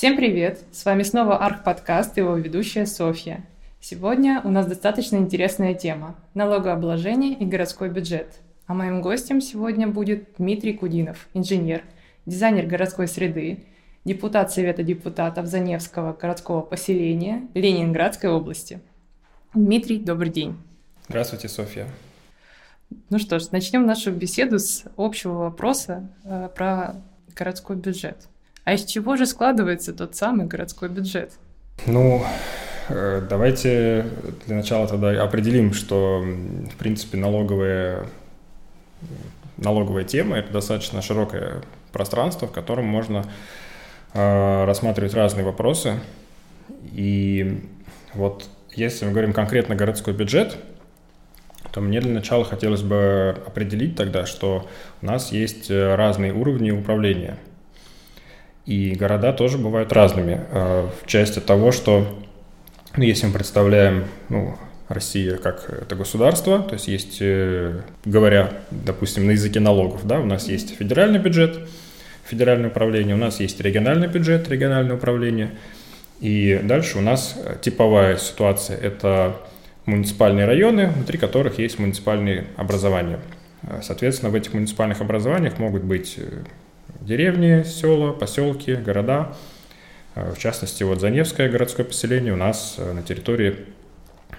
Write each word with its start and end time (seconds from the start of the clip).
Всем 0.00 0.16
привет! 0.16 0.64
С 0.72 0.86
вами 0.86 1.02
снова 1.02 1.44
Арх 1.44 1.62
Подкаст 1.62 2.16
и 2.16 2.22
его 2.22 2.34
ведущая 2.34 2.86
Софья. 2.86 3.44
Сегодня 3.82 4.40
у 4.42 4.48
нас 4.48 4.64
достаточно 4.64 5.16
интересная 5.16 5.74
тема– 5.74 6.16
налогообложение 6.32 7.34
и 7.34 7.44
городской 7.44 7.90
бюджет. 7.90 8.40
А 8.66 8.72
моим 8.72 9.02
гостем 9.02 9.42
сегодня 9.42 9.86
будет 9.86 10.36
Дмитрий 10.38 10.72
Кудинов, 10.72 11.28
инженер, 11.34 11.82
дизайнер 12.24 12.64
городской 12.64 13.08
среды, 13.08 13.66
депутат 14.06 14.50
Совета 14.50 14.82
депутатов 14.82 15.44
Заневского 15.44 16.14
городского 16.14 16.62
поселения 16.62 17.46
Ленинградской 17.52 18.30
области. 18.30 18.80
Дмитрий, 19.52 19.98
добрый 19.98 20.30
день. 20.30 20.56
Здравствуйте, 21.10 21.50
Софья. 21.50 21.86
Ну 23.10 23.18
что 23.18 23.38
ж, 23.38 23.50
начнем 23.50 23.84
нашу 23.84 24.12
беседу 24.12 24.60
с 24.60 24.82
общего 24.96 25.34
вопроса 25.34 26.08
э, 26.24 26.48
про 26.56 26.94
городской 27.36 27.76
бюджет. 27.76 28.29
А 28.64 28.74
из 28.74 28.84
чего 28.84 29.16
же 29.16 29.26
складывается 29.26 29.92
тот 29.92 30.14
самый 30.14 30.46
городской 30.46 30.88
бюджет? 30.88 31.32
Ну, 31.86 32.22
э, 32.88 33.22
давайте 33.28 34.06
для 34.46 34.56
начала 34.56 34.86
тогда 34.86 35.22
определим, 35.22 35.72
что, 35.72 36.20
в 36.20 36.76
принципе, 36.76 37.16
налоговая, 37.16 38.06
налоговая 39.56 40.04
тема– 40.04 40.36
это 40.38 40.52
достаточно 40.52 41.00
широкое 41.00 41.62
пространство, 41.92 42.48
в 42.48 42.52
котором 42.52 42.84
можно 42.84 43.24
э, 44.12 44.64
рассматривать 44.64 45.14
разные 45.14 45.44
вопросы. 45.44 45.98
И 46.92 47.64
вот 48.12 48.48
если 48.72 49.06
мы 49.06 49.12
говорим 49.12 49.32
конкретно 49.32 49.74
городской 49.74 50.12
бюджет, 50.12 50.56
то 51.72 51.80
мне 51.80 52.00
для 52.00 52.12
начала 52.12 52.44
хотелось 52.44 52.82
бы 52.82 53.42
определить 53.46 53.96
тогда, 53.96 54.26
что 54.26 54.68
у 55.00 55.06
нас 55.06 55.32
есть 55.32 55.70
э, 55.70 55.94
разные 55.94 56.34
уровни 56.34 56.70
управления– 56.70 57.38
и 58.70 58.94
города 58.94 59.32
тоже 59.32 59.58
бывают 59.58 59.92
разными. 59.92 60.42
Э, 60.52 60.88
в 61.02 61.06
части 61.08 61.40
того, 61.40 61.72
что 61.72 62.06
ну, 62.96 63.02
если 63.02 63.26
мы 63.26 63.32
представляем 63.32 64.04
ну, 64.28 64.56
Россия 64.86 65.38
как 65.38 65.68
это 65.68 65.96
государство, 65.96 66.60
то 66.60 66.74
есть 66.74 66.86
есть, 66.86 67.16
э, 67.20 67.80
говоря, 68.04 68.52
допустим, 68.70 69.26
на 69.26 69.32
языке 69.32 69.58
налогов, 69.58 70.06
да, 70.06 70.20
у 70.20 70.24
нас 70.24 70.46
есть 70.46 70.76
федеральный 70.76 71.18
бюджет, 71.18 71.58
федеральное 72.24 72.70
управление, 72.70 73.16
у 73.16 73.18
нас 73.18 73.40
есть 73.40 73.60
региональный 73.60 74.06
бюджет, 74.06 74.48
региональное 74.48 74.94
управление, 74.94 75.50
и 76.20 76.60
дальше 76.62 76.98
у 76.98 77.00
нас 77.00 77.36
типовая 77.62 78.18
ситуация– 78.18 78.76
это 78.80 79.36
муниципальные 79.84 80.46
районы, 80.46 80.90
внутри 80.90 81.18
которых 81.18 81.58
есть 81.58 81.80
муниципальные 81.80 82.44
образования. 82.56 83.18
Э, 83.64 83.80
соответственно, 83.82 84.30
в 84.30 84.36
этих 84.36 84.54
муниципальных 84.54 85.00
образованиях 85.00 85.58
могут 85.58 85.82
быть 85.82 86.20
деревни, 87.00 87.62
села, 87.62 88.12
поселки, 88.12 88.74
города. 88.74 89.34
Э, 90.14 90.32
в 90.34 90.38
частности, 90.38 90.82
вот 90.82 91.00
Заневское 91.00 91.48
городское 91.48 91.84
поселение 91.84 92.32
у 92.32 92.36
нас 92.36 92.76
э, 92.78 92.92
на 92.92 93.02
территории 93.02 93.56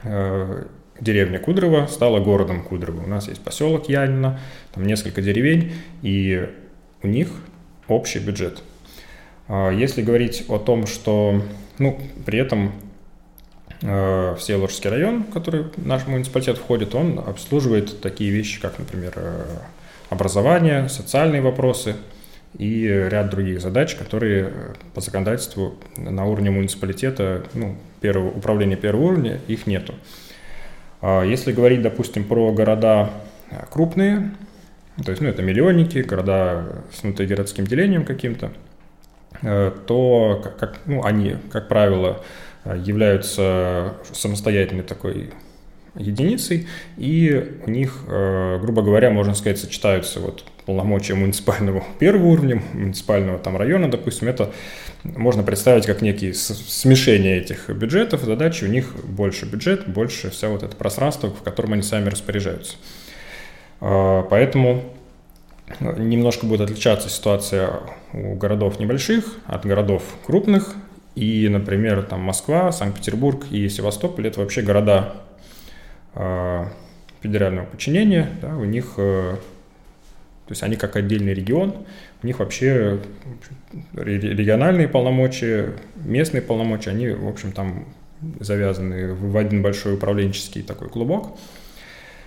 э, 0.03 0.65
деревня 0.99 1.39
Кудрово 1.39 1.87
стала 1.87 2.19
городом 2.19 2.63
Кудрово. 2.63 3.03
У 3.03 3.07
нас 3.07 3.27
есть 3.27 3.41
поселок 3.41 3.89
Янина, 3.89 4.39
там 4.73 4.85
несколько 4.85 5.21
деревень, 5.21 5.73
и 6.01 6.49
у 7.03 7.07
них 7.07 7.29
общий 7.87 8.19
бюджет. 8.19 8.61
Если 9.49 10.01
говорить 10.01 10.45
о 10.47 10.59
том, 10.59 10.87
что 10.87 11.41
ну, 11.77 11.99
при 12.25 12.39
этом 12.39 12.71
э, 13.81 14.35
Всеволожский 14.37 14.89
район, 14.89 15.23
который 15.23 15.65
наш 15.77 16.07
муниципалитет 16.07 16.57
входит, 16.57 16.95
он 16.95 17.19
обслуживает 17.19 17.99
такие 17.99 18.31
вещи, 18.31 18.61
как, 18.61 18.79
например, 18.79 19.13
образование, 20.09 20.87
социальные 20.89 21.41
вопросы– 21.41 21.95
и 22.57 22.85
ряд 23.09 23.29
других 23.29 23.61
задач, 23.61 23.95
которые 23.95 24.49
э, 24.49 24.73
по 24.93 25.01
законодательству 25.01 25.75
на 25.97 26.25
уровне 26.25 26.51
муниципалитета, 26.51 27.43
ну, 27.53 27.77
первого, 28.01 28.29
управления 28.29 28.75
первого 28.75 29.03
уровня, 29.03 29.39
их 29.47 29.67
нету. 29.67 29.93
А 31.01 31.23
если 31.23 31.51
говорить, 31.51 31.81
допустим, 31.81 32.25
про 32.25 32.51
города 32.51 33.11
э, 33.49 33.55
крупные, 33.71 34.31
то 35.03 35.11
есть, 35.11 35.21
ну, 35.21 35.29
это 35.29 35.41
миллионники, 35.41 35.99
города 35.99 36.83
с 36.93 37.03
внутригородским 37.03 37.65
делением 37.65 38.05
каким-то, 38.05 38.51
э, 39.41 39.71
то 39.87 40.43
как, 40.59 40.79
ну, 40.85 41.03
они, 41.03 41.37
как 41.51 41.67
правило, 41.67 42.21
являются 42.65 43.95
самостоятельной 44.11 44.83
такой 44.83 45.31
единицей, 45.95 46.67
и 46.97 47.57
у 47.65 47.69
них, 47.69 48.03
грубо 48.05 48.81
говоря, 48.81 49.09
можно 49.09 49.35
сказать, 49.35 49.59
сочетаются 49.59 50.19
вот 50.19 50.45
полномочия 50.65 51.15
муниципального 51.15 51.83
первого 51.99 52.27
уровня, 52.27 52.61
муниципального 52.73 53.39
там 53.39 53.57
района, 53.57 53.89
допустим, 53.89 54.27
это 54.27 54.51
можно 55.03 55.43
представить 55.43 55.85
как 55.85 56.01
некие 56.01 56.33
смешение 56.33 57.39
этих 57.39 57.69
бюджетов, 57.69 58.21
задачи, 58.21 58.63
у 58.63 58.67
них 58.67 58.93
больше 59.03 59.45
бюджет, 59.45 59.87
больше 59.87 60.29
вся 60.29 60.49
вот 60.49 60.63
это 60.63 60.75
пространство, 60.75 61.29
в 61.29 61.41
котором 61.41 61.73
они 61.73 61.81
сами 61.81 62.09
распоряжаются. 62.09 62.75
А, 63.79 64.23
поэтому 64.23 64.83
немножко 65.79 66.45
будет 66.45 66.61
отличаться 66.61 67.09
ситуация 67.09 67.79
у 68.13 68.35
городов 68.35 68.79
небольших 68.79 69.25
от 69.45 69.65
городов 69.65 70.03
крупных. 70.25 70.75
И, 71.15 71.49
например, 71.49 72.03
там 72.03 72.21
Москва, 72.21 72.71
Санкт-Петербург 72.71 73.45
и 73.51 73.67
Севастополь– 73.67 74.27
это 74.29 74.39
вообще 74.39 74.61
города 74.61 75.15
федерального 76.13 77.65
подчинения. 77.65 78.29
Да, 78.41 78.55
у 78.57 78.65
них 78.65 78.93
э, 78.97 79.35
то 80.51 80.53
есть 80.53 80.63
они 80.63 80.75
как 80.75 80.97
отдельный 80.97 81.33
регион, 81.33 81.75
у 82.21 82.27
них 82.27 82.39
вообще 82.39 82.99
региональные 83.93 84.89
полномочия, 84.89 85.75
местные 85.95 86.41
полномочия, 86.41 86.89
они, 86.89 87.07
в 87.07 87.27
общем, 87.27 87.53
там 87.53 87.85
завязаны 88.41 89.13
в 89.13 89.37
один 89.37 89.61
большой 89.61 89.93
управленческий 89.93 90.61
такой 90.61 90.89
клубок. 90.89 91.37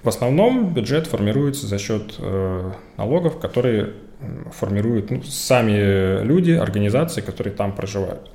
В 0.02 0.08
основном 0.08 0.72
бюджет 0.72 1.06
формируется 1.06 1.66
за 1.66 1.78
счет 1.78 2.14
э, 2.18 2.72
налогов, 2.96 3.38
которые 3.38 3.92
формируют 4.52 5.10
ну, 5.10 5.22
сами 5.22 6.24
люди, 6.24 6.52
организации, 6.52 7.20
которые 7.20 7.52
там 7.52 7.74
проживают. 7.74 8.30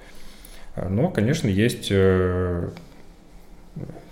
Но, 0.76 1.10
конечно, 1.10 1.48
есть 1.48 1.88
э, 1.90 2.70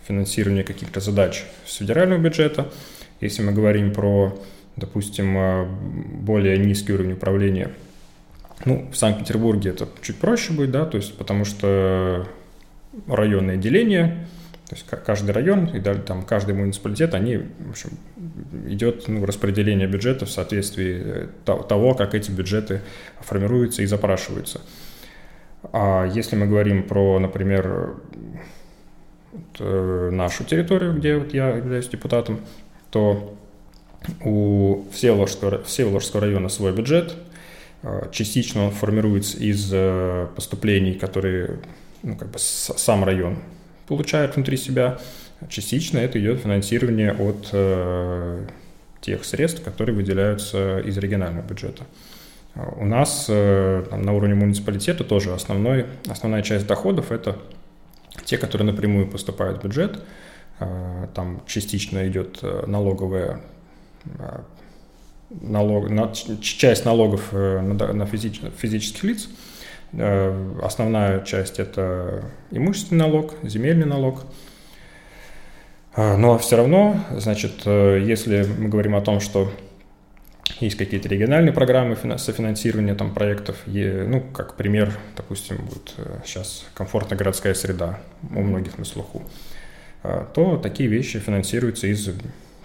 финансирование 0.07 0.63
каких-то 0.63 0.99
задач 0.99 1.43
с 1.65 1.75
федерального 1.75 2.19
бюджета. 2.19 2.71
Если 3.19 3.41
мы 3.41 3.51
говорим 3.51 3.93
про 3.93 4.39
допустим, 4.77 5.37
э, 5.37 5.65
более 5.65 6.57
низкий 6.59 6.93
уровень 6.93 7.13
управления. 7.13 7.71
Ну, 8.65 8.87
в 8.91 8.95
Санкт-Петербурге 8.95 9.71
это 9.71 9.87
чуть 10.01 10.17
проще 10.17 10.53
будет, 10.53 10.71
да, 10.71 10.85
то 10.85 10.97
есть 10.97 11.17
потому 11.17 11.45
что 11.45 12.27
районное 13.07 13.57
деление, 13.57 14.27
то 14.69 14.75
есть 14.75 14.85
каждый 14.87 15.31
район 15.31 15.65
и 15.65 15.79
даже 15.79 16.01
там 16.01 16.23
каждый 16.23 16.55
муниципалитет, 16.55 17.13
они, 17.13 17.37
в 17.37 17.69
общем, 17.69 17.89
идет 18.67 19.07
ну, 19.07 19.25
распределение 19.25 19.87
бюджета 19.87 20.25
в 20.25 20.31
соответствии 20.31 21.01
э, 21.03 21.27
того, 21.45 21.93
как 21.93 22.15
эти 22.15 22.31
бюджеты 22.31 22.81
формируются 23.19 23.81
и 23.81 23.85
запрашиваются. 23.85 24.61
А 25.73 26.05
если 26.05 26.35
мы 26.35 26.45
говорим 26.45 26.83
про, 26.83 27.19
например, 27.19 27.95
нашу 29.59 30.43
территорию, 30.43 30.93
где 30.93 31.17
вот 31.17 31.33
я 31.33 31.49
являюсь 31.49 31.87
депутатом, 31.87 32.39
то 32.91 33.37
у 34.23 34.85
Всеволожского, 34.91 35.63
Всеволожского 35.63 36.21
района 36.21 36.49
свой 36.49 36.71
бюджет. 36.71 37.15
А, 37.83 38.09
частично 38.11 38.65
он 38.65 38.71
формируется 38.71 39.37
из 39.37 39.69
э, 39.71 40.27
поступлений, 40.35 40.93
которые 40.93 41.59
ну, 42.03 42.15
как 42.15 42.29
бы 42.29 42.39
сам 42.39 43.03
район 43.03 43.37
получает 43.87 44.35
внутри 44.35 44.57
себя. 44.57 44.99
Частично 45.49 45.99
это 45.99 46.19
идет 46.19 46.41
финансирование 46.41 47.13
от 47.13 47.49
э, 47.51 48.45
тех 49.01 49.23
средств, 49.25 49.63
которые 49.63 49.95
выделяются 49.95 50.79
из 50.79 50.97
регионального 50.97 51.45
бюджета. 51.45 51.83
У 52.55 52.85
нас 52.85 53.27
э, 53.29 53.85
там, 53.89 54.01
на 54.01 54.13
уровне 54.13 54.33
муниципалитета 54.33 55.03
тоже 55.03 55.33
основной, 55.33 55.85
основная 56.07 56.41
часть 56.41 56.65
доходов– 56.65 57.11
это 57.11 57.37
те, 58.25 58.37
которые 58.37 58.65
напрямую 58.71 59.07
поступают 59.07 59.59
в 59.59 59.63
бюджет. 59.63 60.03
А, 60.59 61.07
там 61.13 61.41
частично 61.45 62.07
идет 62.07 62.41
налоговая 62.67 63.41
налог, 65.29 65.89
на, 65.89 66.11
часть 66.41 66.85
налогов 66.85 67.29
э, 67.31 67.61
на, 67.61 67.93
на 67.93 68.05
физич, 68.05 68.41
физических 68.57 69.03
лиц. 69.03 69.29
Э, 69.93 70.53
основная 70.61 71.23
часть 71.23 71.59
это 71.59 72.25
имущественный 72.51 73.05
налог, 73.05 73.35
земельный 73.43 73.85
налог. 73.85 74.23
Э, 75.95 76.15
но 76.15 76.37
все 76.37 76.57
равно, 76.57 76.99
значит, 77.11 77.65
если 77.65 78.47
мы 78.57 78.69
говорим 78.69 78.95
о 78.95 79.01
том, 79.01 79.19
что 79.19 79.51
есть 80.59 80.77
какие-то 80.77 81.09
региональные 81.09 81.53
программы 81.53 81.97
софинансирования 82.17 82.95
там 82.95 83.13
проектов, 83.13 83.57
ну, 83.65 84.21
как 84.33 84.55
пример, 84.55 84.97
допустим, 85.15 85.57
будет 85.57 85.93
сейчас 86.25 86.65
комфортная 86.73 87.17
городская 87.17 87.53
среда 87.53 87.99
у 88.23 88.41
многих 88.41 88.77
на 88.77 88.85
слуху, 88.85 89.23
то 90.01 90.57
такие 90.57 90.89
вещи 90.89 91.19
финансируются 91.19 91.87
из 91.87 92.09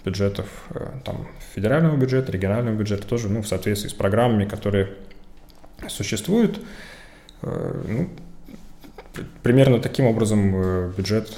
бюджетов, 0.05 0.47
э, 0.71 0.87
там, 1.03 1.27
федерального 1.55 1.95
бюджета, 1.95 2.31
регионального 2.31 2.75
бюджета, 2.75 3.07
тоже 3.07 3.29
ну, 3.29 3.41
в 3.41 3.47
соответствии 3.47 3.89
с 3.89 3.93
программами, 3.93 4.45
которые 4.45 4.89
существуют. 5.87 6.59
ну, 7.41 8.09
примерно 9.41 9.79
таким 9.79 10.05
образом 10.05 10.91
бюджет 10.91 11.37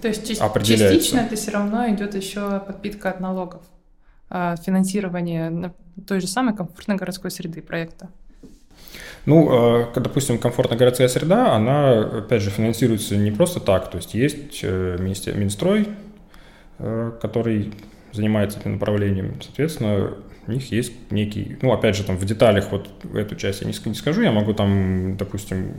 То 0.00 0.08
есть 0.08 0.26
частично 0.26 1.20
это 1.20 1.36
все 1.36 1.50
равно 1.50 1.88
идет 1.90 2.14
еще 2.14 2.60
подпитка 2.60 3.10
от 3.10 3.20
налогов, 3.20 3.62
а 3.62 3.73
финансирование 4.64 5.72
той 6.06 6.20
же 6.20 6.26
самой 6.26 6.56
комфортной 6.56 6.96
городской 6.96 7.30
среды 7.30 7.62
проекта. 7.62 8.08
Ну, 9.26 9.88
допустим, 9.94 10.38
комфортная 10.38 10.78
городская 10.78 11.08
среда, 11.08 11.54
она, 11.54 12.00
опять 12.18 12.42
же, 12.42 12.50
финансируется 12.50 13.16
не 13.16 13.30
просто 13.30 13.60
так. 13.60 13.90
То 13.90 13.96
есть 13.98 14.14
есть 14.14 14.62
Минстрой, 14.62 15.88
который 16.78 17.72
занимается 18.12 18.60
этим 18.60 18.72
направлением. 18.72 19.40
Соответственно, 19.40 20.14
у 20.46 20.52
них 20.52 20.70
есть 20.72 20.92
некий, 21.10 21.56
ну, 21.62 21.72
опять 21.72 21.96
же, 21.96 22.04
там 22.04 22.16
в 22.16 22.24
деталях 22.24 22.70
вот 22.70 22.88
эту 23.14 23.34
часть 23.36 23.62
я 23.62 23.66
не, 23.66 23.94
скажу, 23.94 24.22
я 24.22 24.30
могу 24.30 24.52
там, 24.52 25.16
допустим, 25.16 25.74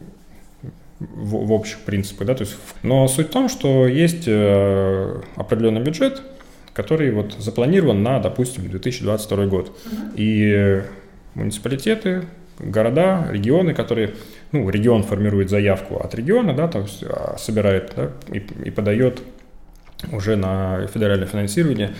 в, 0.99 1.45
в 1.45 1.51
общих 1.51 1.79
принципах, 1.81 2.27
да, 2.27 2.35
то 2.35 2.43
есть, 2.43 2.57
но 2.81 3.07
суть 3.07 3.27
в 3.27 3.31
том, 3.31 3.49
что 3.49 3.85
есть 3.87 4.23
э, 4.27 5.21
определенный 5.35 5.81
бюджет, 5.81 6.21
который 6.75 7.10
вот 7.12 7.33
запланирован 7.39 8.04
на, 8.04 8.19
допустим, 8.19 8.69
2022 8.69 9.45
год. 9.48 9.75
И 10.16 10.83
муниципалитеты, 11.33 12.25
города, 12.60 13.27
регионы, 13.31 13.74
которые, 13.74 14.13
ну, 14.51 14.69
регион 14.69 15.04
формирует 15.04 15.50
заявку 15.50 15.95
от 15.95 16.13
региона, 16.13 16.54
да, 16.54 16.68
то 16.68 16.80
есть 16.80 17.04
а, 17.04 17.38
собирает 17.38 17.94
да, 17.95 18.12
и, 18.31 18.38
и 18.66 18.69
подает 18.72 19.22
уже 20.12 20.36
на 20.36 20.86
федеральное 20.88 21.27
финансирование, 21.27 21.94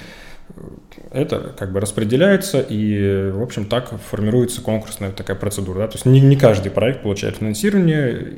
это 1.12 1.54
как 1.58 1.72
бы 1.72 1.80
распределяется, 1.80 2.60
и, 2.60 3.32
в 3.32 3.42
общем, 3.42 3.66
так 3.66 3.90
формируется 4.10 4.62
конкурсная 4.62 5.12
такая 5.12 5.36
процедура. 5.36 5.80
Да? 5.80 5.88
То 5.88 5.96
есть 5.96 6.06
не, 6.06 6.22
не 6.22 6.36
каждый 6.36 6.72
проект 6.72 7.02
получает 7.02 7.38
финансирование, 7.38 8.34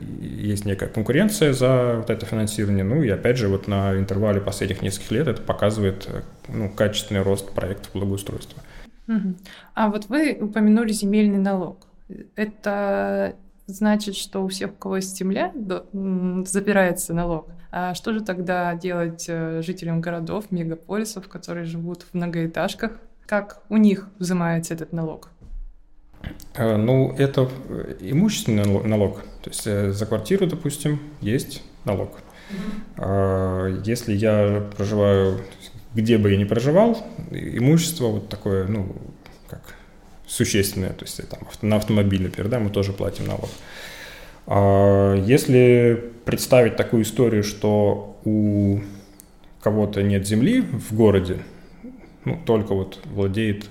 есть 0.48 0.66
некая 0.66 0.90
конкуренция 0.90 1.54
за 1.54 1.98
вот 1.98 2.10
это 2.10 2.26
финансирование. 2.26 2.84
Ну 2.84 3.04
и, 3.04 3.10
опять 3.10 3.38
же, 3.38 3.48
вот 3.48 3.68
на 3.68 3.96
интервале 3.98 4.42
последних 4.42 4.82
нескольких 4.82 5.12
лет 5.12 5.28
это 5.28 5.42
показывает 5.42 6.08
ну, 6.48 6.70
качественный 6.70 7.22
рост 7.22 7.52
проектов 7.52 7.92
благоустройства. 7.94 8.62
А 9.74 9.90
вот 9.90 10.08
вы 10.10 10.38
упомянули 10.40 10.92
земельный 10.92 11.38
налог. 11.38 11.88
Это 12.36 13.36
значит, 13.68 14.16
что 14.16 14.44
у 14.44 14.48
всех, 14.48 14.72
у 14.72 14.76
кого 14.76 14.96
есть 14.98 15.16
земля, 15.18 15.52
забирается 16.46 17.14
налог. 17.14 17.48
А 17.72 17.94
что 17.94 18.14
же 18.14 18.22
тогда 18.22 18.74
делать 18.76 19.26
э, 19.28 19.62
жителям 19.62 20.00
городов, 20.00 20.52
мегаполисов, 20.52 21.28
которые 21.28 21.66
живут 21.66 22.04
в 22.04 22.14
многоэтажках? 22.14 22.94
Как 23.26 23.62
у 23.68 23.76
них 23.76 24.08
взимается 24.20 24.74
этот 24.74 24.94
налог? 24.94 25.30
Э, 26.56 26.76
ну, 26.78 27.14
это 27.18 27.50
имущественный 28.00 28.66
налог. 28.84 29.22
То 29.42 29.50
есть 29.50 29.68
э, 29.68 29.92
за 29.92 30.06
квартиру, 30.06 30.48
допустим, 30.48 31.00
есть 31.22 31.64
налог. 31.86 32.12
Mm-hmm. 32.50 33.84
Если 33.86 34.14
я 34.14 34.66
проживаю, 34.78 35.42
где 35.94 36.18
бы 36.18 36.32
я 36.32 36.38
ни 36.38 36.46
проживал, 36.46 37.06
имущество 37.32 38.08
вот 38.08 38.30
такое, 38.30 38.68
ну, 38.68 38.96
как 39.50 39.76
существенное, 40.26 40.92
то 40.92 41.04
есть 41.04 41.20
там, 41.30 41.40
на 41.62 41.76
автомобиль, 41.76 42.24
например, 42.24 42.50
да, 42.50 42.60
мы 42.60 42.70
тоже 42.70 42.94
платим 42.94 43.28
налог. 43.28 43.50
А 44.46 45.16
если 45.16 46.12
представить 46.24 46.78
такую 46.78 47.04
историю, 47.04 47.44
что 47.44 48.18
у 48.24 48.80
кого-то 49.62 50.02
нет 50.04 50.26
земли 50.26 50.62
в 50.62 50.94
городе, 50.96 51.40
ну, 52.28 52.40
только 52.46 52.74
вот 52.74 53.00
владеет 53.06 53.66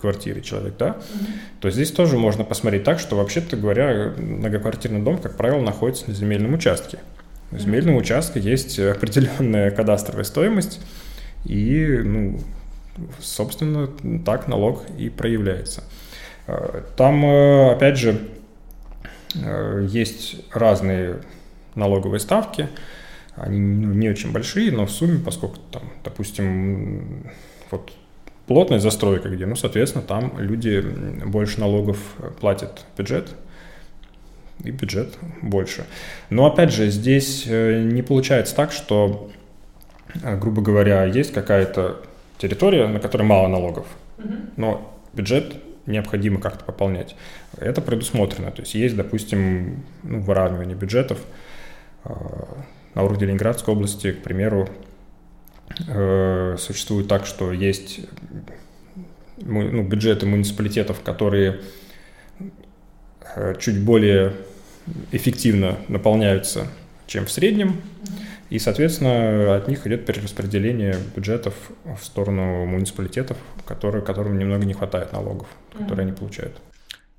квартирой 0.00 0.42
человек, 0.42 0.74
да, 0.78 0.88
mm-hmm. 0.88 1.26
то 1.60 1.70
здесь 1.70 1.90
тоже 1.90 2.16
можно 2.18 2.44
посмотреть 2.44 2.84
так, 2.84 2.98
что, 2.98 3.16
вообще-то 3.16 3.56
говоря, 3.56 4.12
многоквартирный 4.16 5.02
дом, 5.02 5.18
как 5.18 5.36
правило, 5.36 5.60
находится 5.60 6.08
на 6.08 6.14
земельном 6.14 6.54
участке. 6.54 6.98
На 7.50 7.58
земельном 7.58 7.96
mm-hmm. 7.96 8.00
участке 8.00 8.40
есть 8.40 8.78
определенная 8.78 9.70
кадастровая 9.70 10.24
стоимость, 10.24 10.80
и, 11.44 12.00
ну, 12.04 12.40
собственно, 13.20 13.88
так 14.24 14.48
налог 14.48 14.84
и 14.98 15.08
проявляется. 15.08 15.82
Там, 16.96 17.24
э, 17.24 17.72
опять 17.72 17.96
же, 17.98 18.20
Э, 19.34 19.86
есть 19.88 20.36
разные 20.52 21.20
налоговые 21.74 22.20
ставки, 22.20 22.68
они 23.34 23.58
не 23.58 24.08
очень 24.08 24.32
большие, 24.32 24.70
но 24.70 24.86
в 24.86 24.90
сумме, 24.90 25.18
поскольку 25.18 25.58
там, 25.72 25.82
допустим, 26.04 27.32
вот 27.74 27.92
плотная 28.46 28.78
застройка, 28.78 29.28
где, 29.28 29.46
ну, 29.46 29.56
соответственно, 29.56 30.04
там 30.04 30.38
люди 30.38 30.80
больше 31.24 31.60
налогов 31.60 31.98
платят 32.40 32.84
бюджет, 32.96 33.34
и 34.62 34.70
бюджет 34.70 35.18
больше. 35.42 35.84
Но 36.30 36.46
опять 36.46 36.72
же, 36.72 36.88
здесь 36.90 37.44
э, 37.46 37.82
не 37.82 38.02
получается 38.02 38.54
так, 38.54 38.72
что, 38.72 39.30
э, 40.22 40.36
грубо 40.38 40.62
говоря, 40.62 41.04
есть 41.04 41.32
какая-то 41.32 42.02
территория, 42.38 42.86
на 42.86 43.00
которой 43.00 43.22
мало 43.22 43.48
налогов, 43.48 43.86
но 44.56 44.94
бюджет 45.12 45.56
необходимо 45.86 46.40
как-то 46.40 46.64
пополнять. 46.64 47.14
Это 47.58 47.82
предусмотрено. 47.82 48.50
То 48.50 48.62
есть 48.62 48.74
есть, 48.74 48.96
допустим, 48.96 49.82
ну, 50.02 50.20
выравнивание 50.20 50.76
бюджетов. 50.76 51.18
А, 52.04 52.64
на 52.94 53.02
уровне 53.02 53.26
Ленинградской 53.26 53.74
области, 53.74 54.12
к 54.12 54.22
примеру, 54.22 54.68
э, 55.88 56.56
существует 56.58 57.08
так, 57.08 57.26
что 57.26 57.52
есть 57.52 58.00
ну, 59.38 59.82
бюджеты 59.82 60.26
муниципалитетов, 60.26 61.02
которые 61.02 61.60
э, 63.34 63.54
чуть 63.58 63.82
более 63.82 64.34
эффективно 65.12 65.76
наполняются, 65.88 66.66
чем 67.06 67.26
в 67.26 67.30
среднем. 67.30 67.80
И, 68.50 68.58
соответственно, 68.58 69.56
от 69.56 69.68
них 69.68 69.86
идет 69.86 70.06
перераспределение 70.06 70.96
бюджетов 71.16 71.54
в 71.84 72.04
сторону 72.04 72.66
муниципалитетов, 72.66 73.36
которые, 73.66 74.04
которым 74.04 74.38
немного 74.38 74.64
не 74.64 74.74
хватает 74.74 75.12
налогов, 75.12 75.48
которые 75.72 75.96
mm-hmm. 75.96 76.02
они 76.02 76.12
получают. 76.12 76.60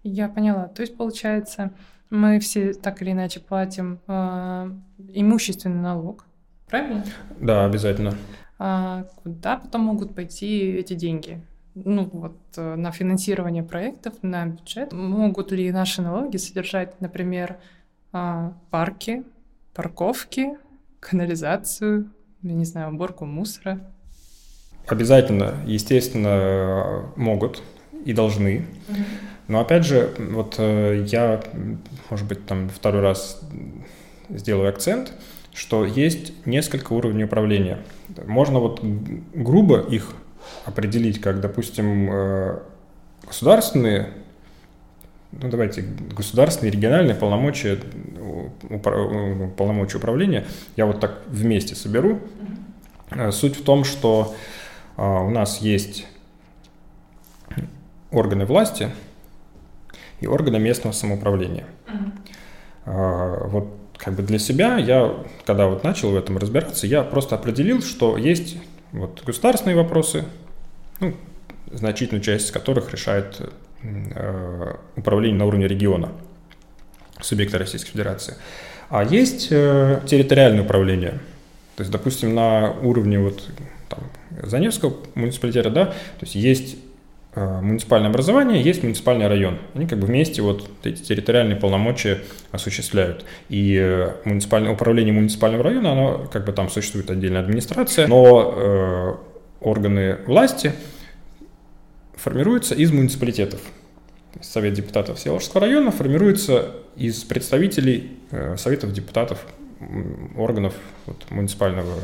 Я 0.04 0.30
поняла. 0.30 0.68
То 0.68 0.82
есть, 0.82 0.96
получается, 0.96 1.72
мы 2.10 2.40
все 2.40 2.74
так 2.74 3.02
или 3.02 3.12
иначе 3.12 3.40
платим 3.40 4.00
э, 4.08 4.72
имущественный 5.14 5.82
налог, 5.82 6.26
правильно? 6.76 7.06
Да, 7.40 7.66
обязательно. 7.66 8.16
А 8.58 9.04
куда 9.24 9.58
потом 9.58 9.82
могут 9.82 10.16
пойти 10.16 10.72
эти 10.72 10.94
деньги? 10.94 11.42
Ну 11.74 12.10
вот 12.12 12.38
э, 12.56 12.76
на 12.76 12.92
финансирование 12.92 13.64
проектов, 13.64 14.14
на 14.22 14.46
бюджет. 14.46 14.94
Могут 14.94 15.52
ли 15.52 15.72
наши 15.72 16.02
налоги 16.02 16.38
содержать, 16.38 17.02
например, 17.02 17.58
э, 18.14 18.52
парки, 18.72 19.24
парковки, 19.74 20.58
канализацию, 21.02 22.10
я 22.44 22.54
не 22.54 22.66
знаю, 22.66 22.94
уборку 22.94 23.26
мусора? 23.26 23.80
Обязательно, 24.88 25.56
естественно, 25.66 27.12
могут 27.16 27.62
и 28.06 28.14
должны. 28.14 28.66
Но 29.48 29.60
опять 29.60 29.86
же, 29.86 30.14
вот 30.18 30.56
э, 30.60 31.04
я, 31.08 31.42
может 32.10 32.28
быть, 32.28 32.46
там 32.46 32.70
второй 32.70 33.02
раз 33.02 33.42
сделаю 34.30 34.70
акцент, 34.70 35.12
что 35.56 35.86
есть 35.86 36.34
несколько 36.46 36.92
уровней 36.92 37.24
управления. 37.24 37.80
Можно 38.28 38.60
вот 38.60 38.82
грубо 39.34 39.80
их 39.80 40.14
определить, 40.66 41.22
как, 41.22 41.40
допустим, 41.40 42.10
э, 42.12 42.60
государственные, 43.26 44.10
ну 45.32 45.50
давайте, 45.50 45.82
государственные, 46.16 46.72
региональные 46.72 47.16
полномочия, 47.16 47.80
полномочия 49.58 49.98
управления, 49.98 50.46
я 50.76 50.86
вот 50.86 51.00
так 51.00 51.22
вместе 51.28 51.74
соберу. 51.74 52.20
Э, 53.12 53.32
суть 53.32 53.56
в 53.58 53.64
том, 53.64 53.86
что 53.86 54.36
у 54.98 55.30
нас 55.30 55.60
есть 55.60 56.08
органы 58.12 58.46
власти, 58.46 58.92
и 60.22 60.28
органы 60.28 60.58
местного 60.58 60.94
самоуправления. 60.94 61.66
Вот 62.86 63.85
как 63.98 64.14
бы 64.16 64.24
для 64.24 64.40
себя 64.40 64.78
я, 64.78 65.14
когда 65.46 65.68
вот 65.68 65.84
начал 65.84 66.12
в 66.12 66.16
этом 66.16 66.38
разбираться, 66.38 66.88
я 66.88 67.04
просто 67.04 67.36
определил, 67.36 67.82
что 67.82 68.18
есть 68.18 68.58
вот 68.92 69.24
государственные 69.26 69.76
вопросы, 69.76 70.26
ну, 71.00 71.14
значительную 71.72 72.24
часть 72.24 72.48
из 72.48 72.52
которых 72.52 72.92
решает 72.92 73.42
э, 73.84 74.76
управление 74.96 75.40
на 75.40 75.46
уровне 75.46 75.68
региона, 75.68 76.12
субъекта 77.22 77.58
Российской 77.58 77.92
Федерации. 77.92 78.36
А 78.90 79.04
есть 79.04 79.48
э, 79.52 80.02
территориальное 80.06 80.64
управление. 80.64 81.20
То 81.76 81.82
есть, 81.82 81.92
допустим, 81.92 82.34
на 82.36 82.72
уровне 82.72 83.20
вот 83.20 83.44
там, 83.90 84.00
Заневского 84.44 84.96
муниципалитета, 85.16 85.70
да, 85.70 85.86
то 85.86 86.22
есть 86.22 86.36
есть 86.36 86.78
муниципальное 87.36 88.10
образование, 88.10 88.62
есть 88.62 88.82
муниципальный 88.84 89.28
район. 89.28 89.60
Они 89.74 89.88
как 89.88 90.00
бы 90.00 90.08
вместе 90.08 90.42
вот 90.42 90.70
эти 90.84 91.02
территориальные 91.02 91.58
полномочия 91.58 92.20
осуществляют. 92.52 93.26
И 93.50 93.78
э, 93.78 94.12
муниципальное 94.24 94.72
управление 94.72 95.14
муниципального 95.14 95.64
района, 95.64 95.92
оно 95.92 96.30
как 96.32 96.46
бы 96.46 96.54
там 96.54 96.70
существует 96.70 97.10
отдельная 97.12 97.42
администрация, 97.42 98.08
но 98.08 98.54
э, 98.56 99.16
органы 99.60 100.18
власти 100.26 100.74
формируются 102.16 102.74
из 102.74 102.92
муниципалитетов. 102.92 103.60
Совет 104.42 104.74
депутатов 104.74 105.18
Всеволожского 105.18 105.62
района 105.62 105.92
формируется 105.92 106.72
из 106.96 107.24
представителей 107.24 108.18
э, 108.32 108.56
Советов 108.58 108.94
депутатов 108.94 109.46
органов 110.38 110.74
вот, 111.06 111.30
муниципального 111.30 112.00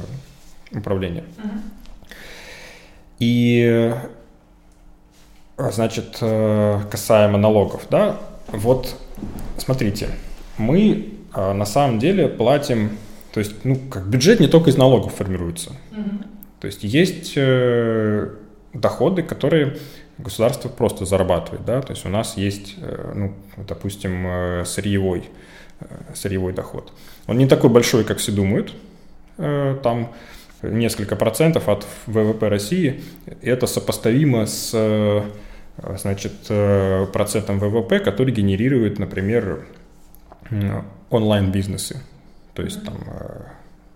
управления. 0.71 1.23
И, 3.19 3.93
значит, 5.71 6.17
э, 6.21 6.81
касаемо 6.89 7.37
налогов, 7.37 7.83
да, 7.89 8.17
вот 8.47 8.95
смотрите, 9.57 10.09
мы 10.57 11.13
э, 11.35 11.53
на 11.53 11.65
самом 11.65 11.99
деле 11.99 12.27
платим, 12.27 12.97
то 13.33 13.39
есть, 13.39 13.63
ну, 13.63 13.77
как 13.89 14.07
бюджет 14.07 14.39
не 14.39 14.47
только 14.47 14.69
из 14.69 14.77
налогов 14.77 15.13
формируется. 15.13 15.71
То 16.59 16.67
есть 16.67 16.83
есть 16.83 17.35
доходы, 18.73 19.23
которые 19.23 19.77
государство 20.21 20.69
просто 20.69 21.05
зарабатывает, 21.05 21.65
да, 21.65 21.81
то 21.81 21.91
есть 21.91 22.05
у 22.05 22.09
нас 22.09 22.37
есть, 22.37 22.75
э, 22.77 23.13
ну, 23.15 23.33
допустим, 23.67 24.25
э, 24.27 24.63
сырьевой, 24.65 25.29
э, 25.79 25.85
сырьевой 26.13 26.53
доход. 26.53 26.93
Он 27.27 27.37
не 27.37 27.47
такой 27.47 27.69
большой, 27.69 28.03
как 28.03 28.17
все 28.17 28.31
думают, 28.31 28.73
там 29.37 30.13
несколько 30.61 31.15
процентов 31.15 31.67
от 31.67 31.87
ВВП 32.05 32.47
России, 32.47 33.01
это 33.41 33.65
сопоставимо 33.65 34.45
с, 34.45 34.71
значит, 35.97 36.33
процентом 37.13 37.59
ВВП, 37.59 37.99
который 37.99 38.33
генерирует, 38.33 38.99
например, 38.99 39.65
онлайн-бизнесы, 41.09 42.01
то 42.53 42.63
есть 42.63 42.83
там 42.85 42.97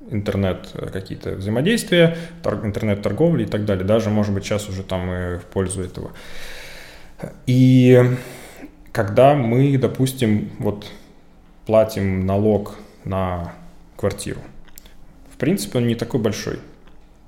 интернет 0.10 0.70
э, 0.74 0.89
какие-то 0.91 1.32
взаимодействия, 1.32 2.17
интернет-торговли 2.44 3.44
и 3.44 3.48
так 3.48 3.65
далее. 3.65 3.86
Даже, 3.86 4.10
может 4.10 4.34
быть, 4.34 4.44
сейчас 4.44 4.70
уже 4.70 4.84
там 4.84 5.12
и 5.12 5.38
в 5.38 5.46
пользу 5.46 5.82
этого. 5.82 6.12
И 7.48 8.15
когда 8.91 9.36
мы, 9.36 9.77
допустим, 9.77 10.51
вот 10.60 10.91
платим 11.65 12.25
налог 12.25 12.75
на 13.03 13.53
квартиру, 13.96 14.41
в 15.34 15.38
принципе, 15.38 15.79
он 15.79 15.88
не 15.88 15.96
такой 15.96 16.20
большой. 16.20 16.60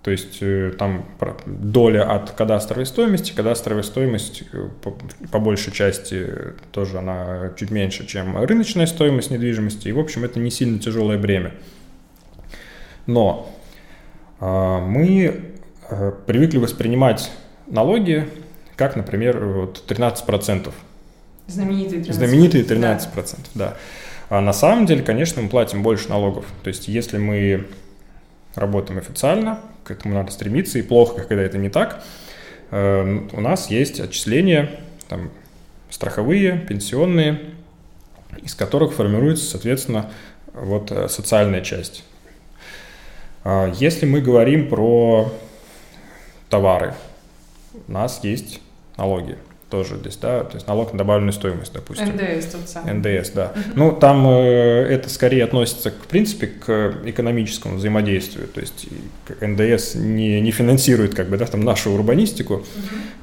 То 0.07 0.11
есть 0.11 0.37
э, 0.39 0.71
там 0.79 1.03
доля 1.45 2.09
от 2.09 2.31
кадастровой 2.31 2.85
стоимости, 2.85 3.33
кадастровая 3.33 3.83
стоимость 3.83 4.43
э, 4.53 4.69
по, 4.81 4.91
по 5.33 5.39
большей 5.39 5.73
части 5.73 6.25
тоже 6.71 6.99
она 6.99 7.51
чуть 7.57 7.71
меньше, 7.71 8.07
чем 8.07 8.41
рыночная 8.41 8.85
стоимость 8.85 9.31
недвижимости. 9.31 9.89
И, 9.89 9.91
в 9.91 9.99
общем, 9.99 10.23
это 10.23 10.39
не 10.39 10.49
сильно 10.49 10.79
тяжелое 10.79 11.17
бремя. 11.17 11.51
Но 13.05 13.53
э, 14.39 14.79
мы 14.79 15.41
э, 15.89 16.11
привыкли 16.25 16.57
воспринимать 16.57 17.29
налоги 17.65 18.29
как, 18.77 18.95
например, 18.95 19.43
вот 19.43 19.83
13%. 19.89 20.71
Знаменитые 21.47 22.01
13%. 22.01 22.13
Знаменитые 22.13 22.63
13%, 22.63 23.09
да. 23.55 23.65
да. 23.65 23.77
А 24.29 24.39
на 24.39 24.53
самом 24.53 24.85
деле, 24.85 25.03
конечно, 25.03 25.41
мы 25.41 25.49
платим 25.49 25.83
больше 25.83 26.07
налогов. 26.07 26.45
То 26.63 26.69
есть, 26.69 26.87
если 26.87 27.17
мы 27.17 27.67
работаем 28.57 28.99
официально, 28.99 29.61
к 29.83 29.91
этому 29.91 30.15
надо 30.15 30.31
стремиться, 30.31 30.79
и 30.79 30.81
плохо, 30.81 31.23
когда 31.23 31.43
это 31.43 31.57
не 31.57 31.69
так, 31.69 32.03
э, 32.71 33.27
у 33.31 33.41
нас 33.41 33.69
есть 33.69 33.99
отчисления 33.99 34.71
там, 35.07 35.31
страховые, 35.89 36.57
пенсионные, 36.57 37.39
из 38.43 38.55
которых 38.55 38.93
формируется, 38.93 39.45
соответственно, 39.45 40.11
вот 40.53 40.91
э, 40.91 41.07
социальная 41.07 41.61
часть. 41.61 42.03
А, 43.43 43.71
если 43.79 44.05
мы 44.05 44.21
говорим 44.21 44.67
про 44.67 45.31
товары, 46.49 46.93
у 47.87 47.91
нас 47.91 48.19
есть 48.23 48.59
налоги 48.97 49.37
тоже 49.69 49.97
здесь, 49.97 50.17
да, 50.17 50.43
то 50.43 50.55
есть 50.55 50.67
налог 50.67 50.93
на 50.93 50.99
добавленную 50.99 51.33
стоимость, 51.33 51.73
допустим. 51.73 52.07
НДС 52.07 52.45
тот 52.45 52.69
самый. 52.69 52.93
НДС, 52.93 53.31
да. 53.31 53.53
Ну, 53.75 53.91
там 53.91 54.25
э, 54.27 54.87
это 54.89 55.09
скорее 55.09 55.43
относится, 55.43 55.91
к, 55.91 55.95
в 55.95 56.07
принципе, 56.07 56.47
к 56.47 56.95
экономическому 57.05 57.77
взаимодействию, 57.77 58.47
то 58.47 58.61
есть 58.61 58.87
НДС 59.41 59.95
не, 59.95 60.39
не 60.41 60.51
финансирует, 60.51 61.15
как 61.15 61.29
бы, 61.29 61.37
да, 61.37 61.45
там 61.45 61.61
нашу 61.61 61.91
урбанистику, 61.91 62.65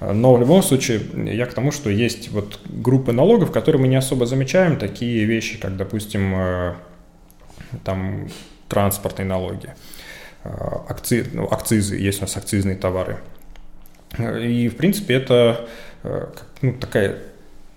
но 0.01 0.35
в 0.35 0.41
любом 0.41 0.63
случае 0.63 1.01
я 1.33 1.47
к 1.47 1.55
тому, 1.55 1.73
что 1.73 1.91
есть 1.91 2.31
вот 2.31 2.61
группы 2.65 3.13
налогов, 3.13 3.51
которые 3.51 3.81
мы 3.81 3.89
не 3.89 3.97
особо 3.97 4.27
замечаем, 4.27 4.77
такие 4.77 5.25
вещи, 5.25 5.59
как, 5.59 5.77
допустим, 5.77 6.35
э, 6.37 6.75
там 7.85 8.29
транспортные 8.69 9.27
налоги. 9.27 9.75
Э, 10.45 10.51
акци, 10.89 11.27
ну, 11.33 11.47
акцизы, 11.47 11.97
есть 11.97 12.19
у 12.19 12.23
нас 12.23 12.37
акцизные 12.37 12.77
товары. 12.77 13.19
И, 14.19 14.69
в 14.69 14.77
принципе, 14.77 15.15
это 15.15 15.35
э, 15.61 15.67
ну, 16.63 16.75
такая 16.75 17.19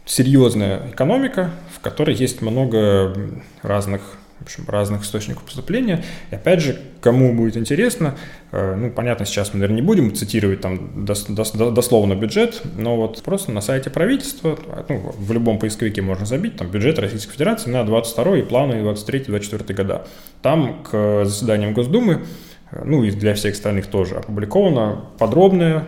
серьезная 0.06 0.90
экономика, 0.90 1.52
в 1.76 1.80
которой 1.80 2.16
есть 2.16 2.42
много 2.42 3.16
разных 3.62 4.02
в 4.40 4.44
общем, 4.44 4.66
разных 4.68 5.04
источников 5.04 5.44
поступления. 5.44 6.04
И 6.30 6.36
опять 6.36 6.62
же, 6.62 6.80
кому 7.02 7.34
будет 7.34 7.58
интересно, 7.58 8.16
э, 8.52 8.76
ну, 8.76 8.92
понятно, 8.92 9.26
сейчас 9.26 9.54
мы, 9.54 9.60
наверное, 9.60 9.78
не 9.78 9.82
будем 9.82 10.14
цитировать 10.14 10.62
там 10.62 11.06
дос, 11.06 11.26
дос, 11.26 11.52
дословно 11.52 12.14
бюджет, 12.14 12.62
но 12.78 12.96
вот 12.96 13.24
просто 13.24 13.52
на 13.52 13.62
сайте 13.62 13.90
правительства, 13.90 14.58
ну, 14.90 15.12
в 15.18 15.32
любом 15.32 15.58
поисковике 15.58 16.04
можно 16.04 16.26
забить, 16.26 16.56
там, 16.56 16.70
бюджет 16.70 17.00
Российской 17.00 17.34
Федерации 17.34 17.72
на 17.72 17.84
22 17.84 18.38
и 18.38 18.42
планы 18.44 18.74
23-24 18.74 19.74
года. 19.74 20.08
Там 20.44 20.84
к 20.84 21.26
заседаниям 21.26 21.74
Госдумы 21.74 22.26
ну 22.72 23.04
и 23.04 23.12
для 23.12 23.34
всех 23.34 23.54
остальных 23.54 23.88
тоже 23.88 24.16
опубликовано 24.16 25.06
подробное, 25.18 25.86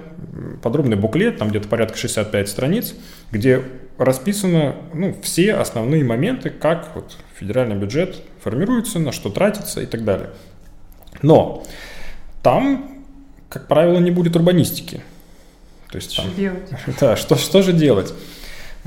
подробный 0.61 0.95
буклет, 0.95 1.37
там 1.37 1.49
где-то 1.49 1.67
порядка 1.67 1.97
65 1.97 2.49
страниц, 2.49 2.95
где 3.31 3.61
расписано 3.97 4.75
ну, 4.93 5.15
все 5.21 5.55
основные 5.55 6.03
моменты, 6.03 6.49
как 6.49 6.95
вот 6.95 7.17
федеральный 7.35 7.75
бюджет 7.75 8.21
формируется, 8.41 8.99
на 8.99 9.11
что 9.11 9.29
тратится 9.29 9.81
и 9.81 9.85
так 9.85 10.05
далее. 10.05 10.29
Но 11.21 11.65
там, 12.41 13.03
как 13.49 13.67
правило, 13.67 13.99
не 13.99 14.11
будет 14.11 14.35
урбанистики. 14.35 15.01
То 15.91 15.97
есть 15.97 16.15
там, 16.15 16.27
что 16.27 16.35
делать? 16.35 16.69
Да, 16.99 17.15
что, 17.15 17.35
что 17.35 17.61
же 17.61 17.73
делать? 17.73 18.13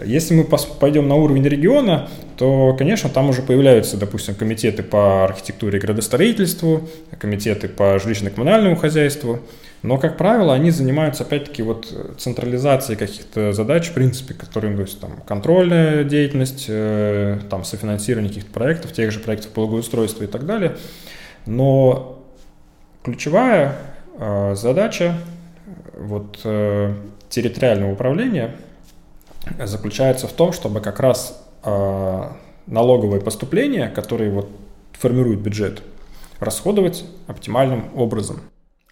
Если 0.03 0.35
мы 0.35 0.45
пойдем 0.45 1.07
на 1.07 1.17
уровень 1.17 1.47
региона, 1.47 2.09
то, 2.39 2.75
конечно, 2.79 3.11
там 3.11 3.29
уже 3.29 3.43
появляются, 3.43 3.99
допустим, 3.99 4.35
комитеты 4.35 4.83
по 4.83 5.25
архитектуре 5.25 5.79
и 5.79 5.83
градостроительству, 5.83 6.89
комитеты 7.19 7.69
по 7.69 7.97
жилищно-коммунальному 7.97 8.77
хозяйству, 8.77 9.41
но, 9.83 9.99
как 9.99 10.17
правило, 10.17 10.55
они 10.55 10.71
занимаются, 10.71 11.25
опять-таки, 11.25 11.63
вот 11.63 11.93
централизацией 12.17 12.97
каких-то 12.97 13.53
задач, 13.53 13.89
в 13.89 13.93
принципе, 13.93 14.33
которые, 14.33 14.75
то 14.77 14.83
есть, 14.83 14.99
там, 14.99 15.19
контрольная 15.27 16.05
деятельность, 16.05 16.67
э, 16.69 17.41
там, 17.51 17.65
софинансирование 17.65 18.31
каких-то 18.31 18.53
проектов, 18.53 18.93
тех 18.93 19.11
же 19.11 19.19
проектов 19.19 19.53
благоустройства 19.53 20.25
и 20.25 20.29
так 20.29 20.47
далее. 20.47 20.77
Но 21.45 22.25
ключевая 23.03 23.77
э, 24.19 24.55
задача 24.55 25.19
вот, 25.99 26.41
э, 26.45 26.95
территориального 27.29 27.93
управления– 27.93 28.57
заключается 29.65 30.29
в 30.29 30.33
том, 30.33 30.53
чтобы 30.53 30.81
как 30.81 31.01
раз 31.01 31.43
э, 31.65 32.29
налоговые 32.67 33.21
поступления, 33.21 33.89
которые 33.89 34.31
вот 34.31 34.49
формируют 34.93 35.41
бюджет, 35.41 35.83
расходовать 36.41 37.05
оптимальным 37.27 37.91
образом. 37.95 38.41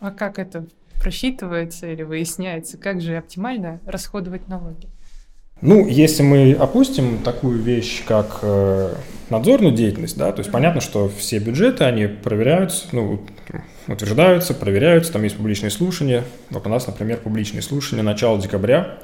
А 0.00 0.10
как 0.10 0.38
это 0.38 0.66
просчитывается 1.00 1.86
или 1.86 2.02
выясняется, 2.02 2.78
как 2.78 3.00
же 3.00 3.16
оптимально 3.16 3.80
расходовать 3.86 4.48
налоги? 4.48 4.88
Ну, 5.62 5.86
если 5.86 6.22
мы 6.22 6.52
опустим 6.54 7.18
такую 7.22 7.60
вещь, 7.60 8.02
как 8.06 8.38
э, 8.40 8.94
надзорную 9.28 9.74
деятельность, 9.74 10.16
да, 10.16 10.32
то 10.32 10.40
есть 10.40 10.50
понятно, 10.50 10.80
что 10.80 11.10
все 11.10 11.38
бюджеты, 11.38 11.84
они 11.84 12.06
проверяются, 12.06 12.86
ну, 12.92 13.20
утверждаются, 13.86 14.54
проверяются, 14.54 15.12
там 15.12 15.22
есть 15.22 15.36
публичные 15.36 15.70
слушания. 15.70 16.24
Вот 16.48 16.66
у 16.66 16.70
нас, 16.70 16.86
например, 16.86 17.18
публичные 17.18 17.60
слушания 17.60 18.02
начала 18.02 18.40
декабря 18.40 18.98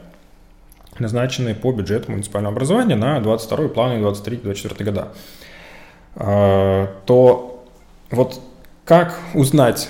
назначенные 1.00 1.54
по 1.54 1.72
бюджету 1.72 2.12
муниципального 2.12 2.52
образования 2.54 2.96
на 2.96 3.20
22 3.20 3.68
планы 3.68 4.02
23-24 4.02 4.84
года, 4.84 5.08
а, 6.14 6.92
то 7.06 7.64
вот 8.10 8.40
как 8.84 9.18
узнать, 9.34 9.88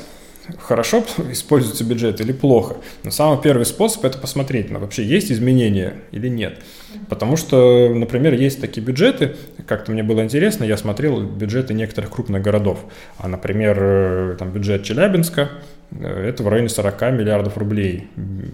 хорошо 0.59 1.05
используется 1.31 1.85
бюджет 1.85 2.21
или 2.21 2.33
плохо? 2.33 2.77
Но 3.05 3.11
самый 3.11 3.41
первый 3.41 3.67
способ– 3.67 4.05
это 4.07 4.19
посмотреть, 4.19 4.71
на 4.71 4.79
вообще 4.79 5.05
есть 5.05 5.31
изменения 5.31 5.95
или 6.13 6.29
нет. 6.29 6.61
Потому 7.09 7.37
что, 7.37 7.93
например, 7.95 8.35
есть 8.35 8.61
такие 8.61 8.85
бюджеты, 8.85 9.37
как-то 9.67 9.93
мне 9.93 10.03
было 10.03 10.23
интересно, 10.23 10.65
я 10.65 10.77
смотрел 10.77 11.21
бюджеты 11.21 11.75
некоторых 11.75 12.11
крупных 12.11 12.43
городов. 12.43 12.79
А, 13.19 13.29
например, 13.29 13.77
э, 13.79 14.37
там 14.39 14.51
бюджет 14.51 14.83
Челябинска– 14.83 15.51
это 16.01 16.43
в 16.43 16.49
районе 16.49 16.69
40 16.69 17.01
миллиардов 17.13 17.57
рублей. 17.57 18.09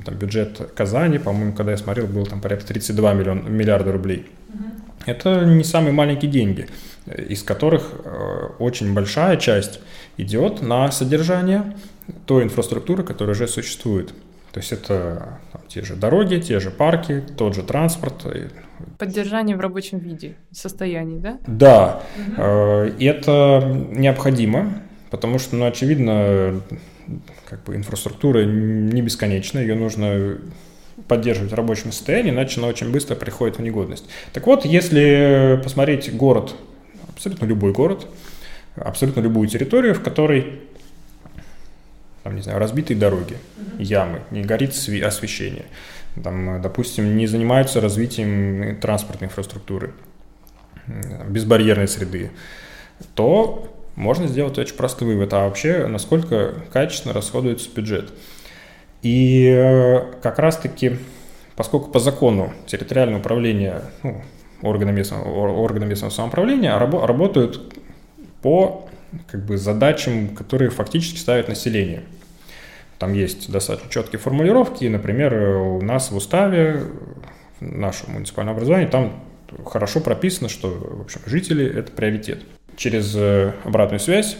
Там 0.04 0.14
бюджет 0.16 0.72
Казани, 0.74 1.18
по-моему, 1.18 1.52
когда 1.52 1.72
я 1.72 1.78
смотрел, 1.78 2.06
был 2.06 2.26
там 2.26 2.40
порядка 2.40 2.66
32 2.68 3.14
миллион, 3.14 3.52
миллиарда 3.52 3.92
рублей. 3.92 4.26
Угу. 4.48 4.64
Это 5.06 5.44
не 5.44 5.64
самые 5.64 5.92
маленькие 5.92 6.30
деньги, 6.30 6.68
из 7.06 7.42
которых 7.42 7.92
э, 8.04 8.48
очень 8.58 8.94
большая 8.94 9.36
часть 9.36 9.80
идет 10.16 10.62
на 10.62 10.90
содержание 10.92 11.74
той 12.26 12.44
инфраструктуры, 12.44 13.02
которая 13.02 13.34
уже 13.34 13.48
существует. 13.48 14.12
То 14.52 14.60
есть 14.60 14.70
это 14.70 15.38
там, 15.52 15.62
те 15.66 15.82
же 15.82 15.96
дороги, 15.96 16.38
те 16.38 16.60
же 16.60 16.70
парки, 16.70 17.22
тот 17.38 17.54
же 17.54 17.62
транспорт. 17.62 18.26
Поддержание 18.98 19.56
в 19.56 19.60
рабочем 19.60 19.98
виде, 19.98 20.36
состоянии, 20.50 21.18
да? 21.18 21.38
Да, 21.46 22.02
угу. 22.16 22.42
это 22.42 23.86
необходимо, 23.92 24.74
потому 25.10 25.38
что, 25.38 25.56
ну, 25.56 25.66
очевидно, 25.66 26.60
как 27.48 27.64
бы 27.64 27.76
инфраструктура 27.76 28.44
не 28.44 29.02
бесконечна, 29.02 29.58
ее 29.58 29.74
нужно 29.74 30.38
поддерживать 31.08 31.52
в 31.52 31.54
рабочем 31.54 31.92
состоянии, 31.92 32.30
иначе 32.30 32.60
она 32.60 32.68
очень 32.68 32.90
быстро 32.90 33.14
приходит 33.14 33.58
в 33.58 33.62
негодность. 33.62 34.04
Так 34.32 34.46
вот, 34.46 34.64
если 34.64 35.60
посмотреть 35.62 36.14
город, 36.14 36.54
абсолютно 37.08 37.46
любой 37.46 37.72
город, 37.72 38.06
абсолютно 38.76 39.20
любую 39.20 39.48
территорию, 39.48 39.94
в 39.94 40.02
которой 40.02 40.60
там, 42.22 42.36
не 42.36 42.42
знаю, 42.42 42.58
разбитые 42.58 42.96
дороги, 42.96 43.36
ямы, 43.78 44.20
не 44.30 44.42
горит 44.42 44.70
освещение, 44.70 45.64
там, 46.22 46.60
допустим, 46.62 47.16
не 47.16 47.26
занимаются 47.26 47.80
развитием 47.80 48.78
транспортной 48.80 49.28
инфраструктуры, 49.28 49.92
безбарьерной 51.28 51.88
среды, 51.88 52.30
то 53.14 53.72
можно 53.94 54.26
сделать 54.26 54.58
очень 54.58 54.76
простой 54.76 55.08
вывод, 55.08 55.32
а 55.34 55.44
вообще 55.44 55.86
насколько 55.86 56.54
качественно 56.72 57.12
расходуется 57.14 57.68
бюджет. 57.74 58.12
И 59.02 59.46
э, 59.46 60.12
как 60.22 60.38
раз-таки, 60.38 60.98
поскольку 61.56 61.90
по 61.90 61.98
закону 61.98 62.52
территориальное 62.66 63.18
управление, 63.18 63.82
ну, 64.02 64.22
органы, 64.62 64.92
местного, 64.92 65.28
органы 65.28 65.86
местного 65.86 66.10
самоуправления 66.10 66.78
работают 66.78 67.74
по 68.40 68.88
как 69.26 69.44
бы, 69.44 69.58
задачам, 69.58 70.28
которые 70.28 70.70
фактически 70.70 71.18
ставит 71.18 71.48
население. 71.48 72.02
Там 72.98 73.12
есть 73.12 73.50
достаточно 73.50 73.90
четкие 73.90 74.20
формулировки. 74.20 74.84
Например, 74.84 75.34
у 75.34 75.82
нас 75.82 76.12
в 76.12 76.16
уставе, 76.16 76.84
в 77.58 77.62
нашем 77.62 78.12
муниципальном 78.12 78.54
образовании, 78.54 78.86
там 78.86 79.24
хорошо 79.66 80.00
прописано, 80.00 80.48
что 80.48 80.68
в 80.68 81.00
общем, 81.02 81.20
жители– 81.26 81.66
это 81.76 81.90
приоритет. 81.92 82.44
Через 82.82 83.14
э, 83.14 83.52
обратную 83.64 84.00
связь, 84.00 84.36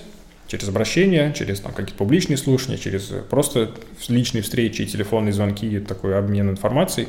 через 0.49 0.68
обращения, 0.68 1.32
через 1.32 1.61
там, 1.61 1.72
какие-то 1.72 1.96
публичные 1.96 2.37
слушания, 2.37 2.76
через 2.76 3.12
просто 3.30 3.70
личные 4.08 4.42
встречи, 4.42 4.84
телефонные 4.84 5.32
звонки, 5.32 5.78
такой 5.78 6.18
обмен 6.18 6.50
информацией 6.50 7.08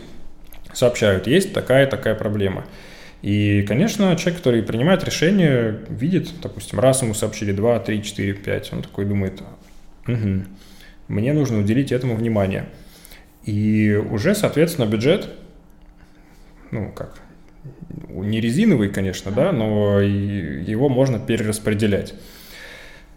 сообщают, 0.73 1.25
есть 1.27 1.53
такая-такая 1.53 2.15
проблема– 2.15 2.65
и, 3.23 3.61
конечно, 3.61 4.13
человек, 4.17 4.39
который 4.39 4.61
принимает 4.63 5.05
решение, 5.05 5.79
видит, 5.87 6.29
допустим, 6.41 6.81
раз 6.81 7.03
ему 7.03 7.13
сообщили 7.13 7.53
2, 7.53 7.79
3, 7.79 8.03
4, 8.03 8.33
5, 8.33 8.73
он 8.73 8.81
такой 8.81 9.05
думает, 9.05 9.41
угу, 10.05 10.43
мне 11.07 11.31
нужно 11.31 11.59
уделить 11.59 11.93
этому 11.93 12.17
внимание. 12.17 12.67
И 13.45 13.93
уже, 13.93 14.35
соответственно, 14.35 14.87
бюджет, 14.87 15.29
ну, 16.71 16.91
как, 16.91 17.21
не 18.09 18.41
резиновый, 18.41 18.89
конечно, 18.89 19.31
да, 19.31 19.51
но 19.51 19.99
его 19.99 20.89
можно 20.89 21.19
перераспределять. 21.19 22.13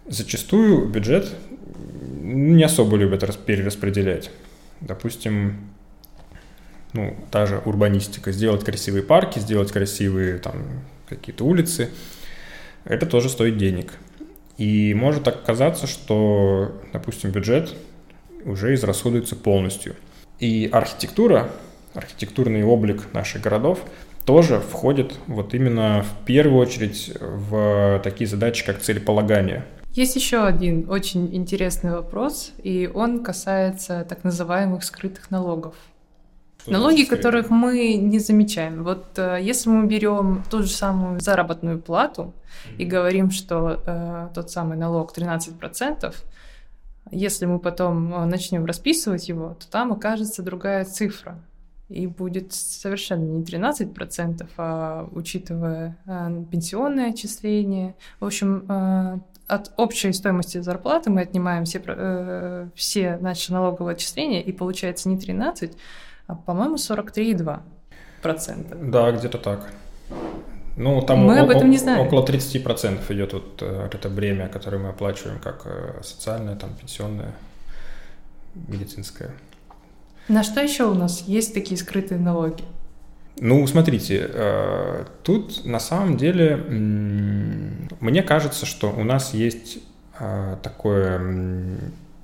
Зачастую 0.05 0.87
бюджет 0.87 1.33
не 2.21 2.63
особо 2.63 2.97
любят 2.97 3.37
перераспределять. 3.45 4.31
Допустим, 4.81 5.71
ну, 6.93 7.15
та 7.31 7.45
же 7.45 7.61
урбанистика, 7.65 8.31
сделать 8.31 8.63
красивые 8.63 9.03
парки, 9.03 9.39
сделать 9.39 9.71
красивые 9.71 10.37
там 10.37 10.55
какие-то 11.07 11.45
улицы, 11.45 11.89
это 12.83 13.05
тоже 13.05 13.29
стоит 13.29 13.57
денег. 13.57 13.93
И 14.57 14.93
может 14.93 15.23
так 15.23 15.43
казаться, 15.43 15.87
что, 15.87 16.81
допустим, 16.93 17.31
бюджет 17.31 17.75
уже 18.45 18.73
израсходуется 18.73 19.35
полностью. 19.35 19.95
И 20.39 20.69
архитектура, 20.71 21.51
архитектурный 21.93 22.63
облик 22.63 23.13
наших 23.13 23.41
городов 23.41 23.79
тоже 24.27 24.59
входит 24.59 25.17
вот 25.27 25.53
именно 25.53 26.03
в 26.03 26.25
первую 26.25 26.59
очередь 26.59 27.13
в 27.19 28.01
такие 28.03 28.27
задачи, 28.27 28.65
как 28.65 28.81
целеполагание. 28.81 29.65
Есть 29.93 30.17
еще 30.17 30.43
один 30.43 30.89
очень 30.89 31.33
интересный 31.33 31.91
вопрос, 31.91 32.51
и 32.61 32.91
он 32.93 33.23
касается 33.23 34.05
так 34.07 34.25
называемых 34.25 34.83
скрытых 34.83 35.31
налогов. 35.31 35.75
Налоги, 36.67 37.03
которых 37.03 37.49
мы 37.49 37.93
не 37.93 38.19
замечаем. 38.19 38.83
Вот 38.83 39.17
э, 39.17 39.39
если 39.41 39.69
мы 39.69 39.87
берем 39.87 40.43
ту 40.51 40.63
же 40.63 40.67
самую 40.67 41.21
заработную 41.21 41.79
плату 41.79 42.33
и 42.77 42.83
говорим, 42.83 43.31
что 43.31 43.81
э, 43.85 44.27
тот 44.35 44.51
самый 44.51 44.77
налог 44.77 45.17
13%, 45.17 46.13
если 47.11 47.45
мы 47.45 47.59
потом 47.59 48.13
э, 48.13 48.25
начнем 48.25 48.65
расписывать 48.65 49.29
его, 49.29 49.55
то 49.57 49.71
там 49.71 49.93
окажется 49.93 50.43
другая 50.43 50.83
цифра. 50.83 51.39
И 51.89 52.05
будет 52.05 52.51
совершенно 52.53 53.23
не 53.23 53.43
13%, 53.43 54.45
а 54.57 55.07
учитывая 55.13 55.97
э, 56.05 56.43
пенсионное 56.51 57.11
отчисление. 57.11 57.95
В 58.19 58.25
общем, 58.25 58.65
э, 58.67 59.19
от 59.47 59.71
общей 59.77 60.11
стоимости 60.11 60.59
зарплаты 60.59 61.09
мы 61.09 61.21
отнимаем 61.21 61.63
все, 61.63 61.81
э, 61.85 62.67
все 62.75 63.17
наши 63.21 63.53
налоговые 63.53 63.93
отчисления, 63.93 64.41
и 64.41 64.51
получается 64.51 65.07
не 65.07 65.17
13, 65.17 65.77
а, 66.27 66.35
по-моему, 66.35 66.75
43,2 66.75 67.61
процента. 68.21 68.75
Да, 68.75 69.11
где-то 69.13 69.37
так. 69.37 69.71
Ну, 70.75 71.01
там 71.01 71.19
мы 71.19 71.39
о- 71.39 71.43
об 71.43 71.49
этом 71.49 71.69
не 71.69 71.77
знаем. 71.77 72.05
около 72.05 72.25
30% 72.25 73.09
идет 73.11 73.31
вот 73.31 73.61
э, 73.61 73.89
это 73.93 74.09
бремя, 74.09 74.49
которое 74.49 74.77
мы 74.79 74.89
оплачиваем 74.89 75.39
как 75.39 75.65
социальное, 76.03 76.57
там, 76.57 76.71
пенсионное, 76.75 77.33
медицинское. 78.67 79.31
На 80.27 80.43
что 80.43 80.61
еще 80.61 80.85
у 80.85 80.93
нас 80.93 81.23
есть 81.27 81.53
такие 81.53 81.77
скрытые 81.77 82.19
налоги? 82.19 82.63
Ну, 83.39 83.65
смотрите, 83.67 84.29
э, 84.33 85.05
тут 85.23 85.65
на 85.65 85.79
самом 85.79 86.17
деле 86.17 86.55
мне 87.99 88.23
кажется, 88.23 88.65
что 88.65 88.91
у 88.91 89.03
нас 89.03 89.33
есть 89.33 89.79
такое 90.63 91.77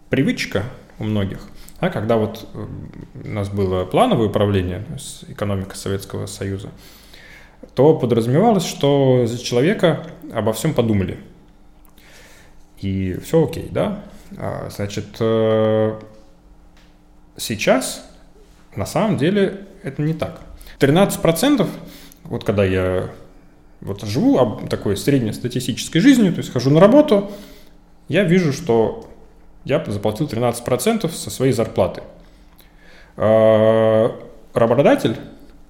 привычка 0.10 0.64
у 0.98 1.04
многих– 1.04 1.40
а 1.84 1.90
когда 1.90 2.16
вот 2.16 2.48
э, 2.54 2.66
у 3.26 3.28
нас 3.28 3.50
было 3.50 3.84
плановое 3.84 4.28
управление, 4.28 4.86
экономика 5.28 5.76
Советского 5.76 6.28
Союза, 6.28 6.70
то 7.76 7.94
подразумевалось, 7.94 8.64
что 8.64 9.26
за 9.28 9.38
человека 9.38 10.08
обо 10.34 10.54
всем 10.54 10.74
подумали. 10.74 11.18
И 12.80 13.20
все 13.22 13.44
окей, 13.44 13.68
да? 13.70 14.06
А, 14.38 14.70
значит, 14.70 15.18
э, 15.20 16.00
сейчас 17.38 18.06
на 18.76 18.86
самом 18.86 19.18
деле 19.18 19.66
это 19.84 20.02
не 20.02 20.14
так. 20.14 20.42
13%, 20.80 21.68
вот 22.24 22.44
когда 22.44 22.66
я 22.66 23.10
вот 23.82 24.04
живу 24.04 24.62
такой 24.70 24.98
среднестатистической 24.98 26.02
жизнью, 26.02 26.34
то 26.34 26.40
есть 26.40 26.52
хожу 26.52 26.70
на 26.70 26.80
работу, 26.80 27.32
я 28.08 28.24
вижу, 28.24 28.54
что 28.54 29.10
я 29.66 29.84
заплатил 29.86 30.28
13% 30.28 31.10
со 31.10 31.30
своей 31.30 31.54
зарплаты. 31.54 32.04
А, 33.16 34.16
работодатель, 34.54 35.18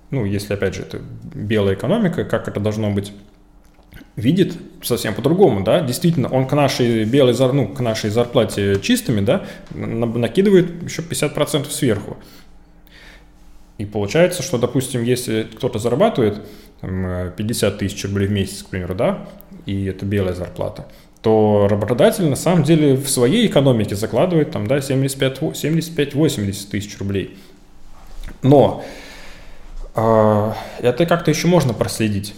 ну, 0.09 0.25
если, 0.25 0.53
опять 0.53 0.75
же, 0.75 0.83
это 0.83 0.99
белая 1.33 1.75
экономика, 1.75 2.23
как 2.23 2.47
это 2.47 2.59
должно 2.59 2.91
быть, 2.91 3.11
видит 4.15 4.53
совсем 4.83 5.15
по-другому, 5.15 5.63
да, 5.63 5.81
действительно, 5.81 6.29
он 6.29 6.47
к 6.47 6.53
нашей 6.53 7.03
белой, 7.05 7.35
ну, 7.53 7.67
к 7.67 7.79
нашей 7.79 8.09
зарплате 8.09 8.79
чистыми, 8.81 9.21
да, 9.21 9.45
накидывает 9.71 10.83
еще 10.83 11.01
50% 11.01 11.69
сверху. 11.69 12.17
И 13.79 13.85
получается, 13.85 14.43
что, 14.43 14.57
допустим, 14.57 15.03
если 15.03 15.43
кто-то 15.43 15.79
зарабатывает 15.79 16.41
50 16.81 17.77
тысяч 17.79 18.03
рублей 18.03 18.27
в 18.27 18.31
месяц, 18.31 18.63
к 18.63 18.67
примеру, 18.67 18.93
да, 18.93 19.27
и 19.65 19.85
это 19.85 20.05
белая 20.05 20.33
зарплата, 20.33 20.85
то 21.21 21.67
работодатель 21.69 22.25
на 22.25 22.35
самом 22.35 22.63
деле 22.63 22.95
в 22.95 23.09
своей 23.09 23.47
экономике 23.47 23.95
закладывает 23.95 24.51
там, 24.51 24.67
да, 24.67 24.77
75-80 24.77 26.69
тысяч 26.69 26.97
рублей. 26.99 27.37
Но 28.41 28.83
э, 29.95 30.51
это 30.79 31.05
как-то 31.05 31.31
еще 31.31 31.47
можно 31.47 31.73
проследить. 31.73 32.35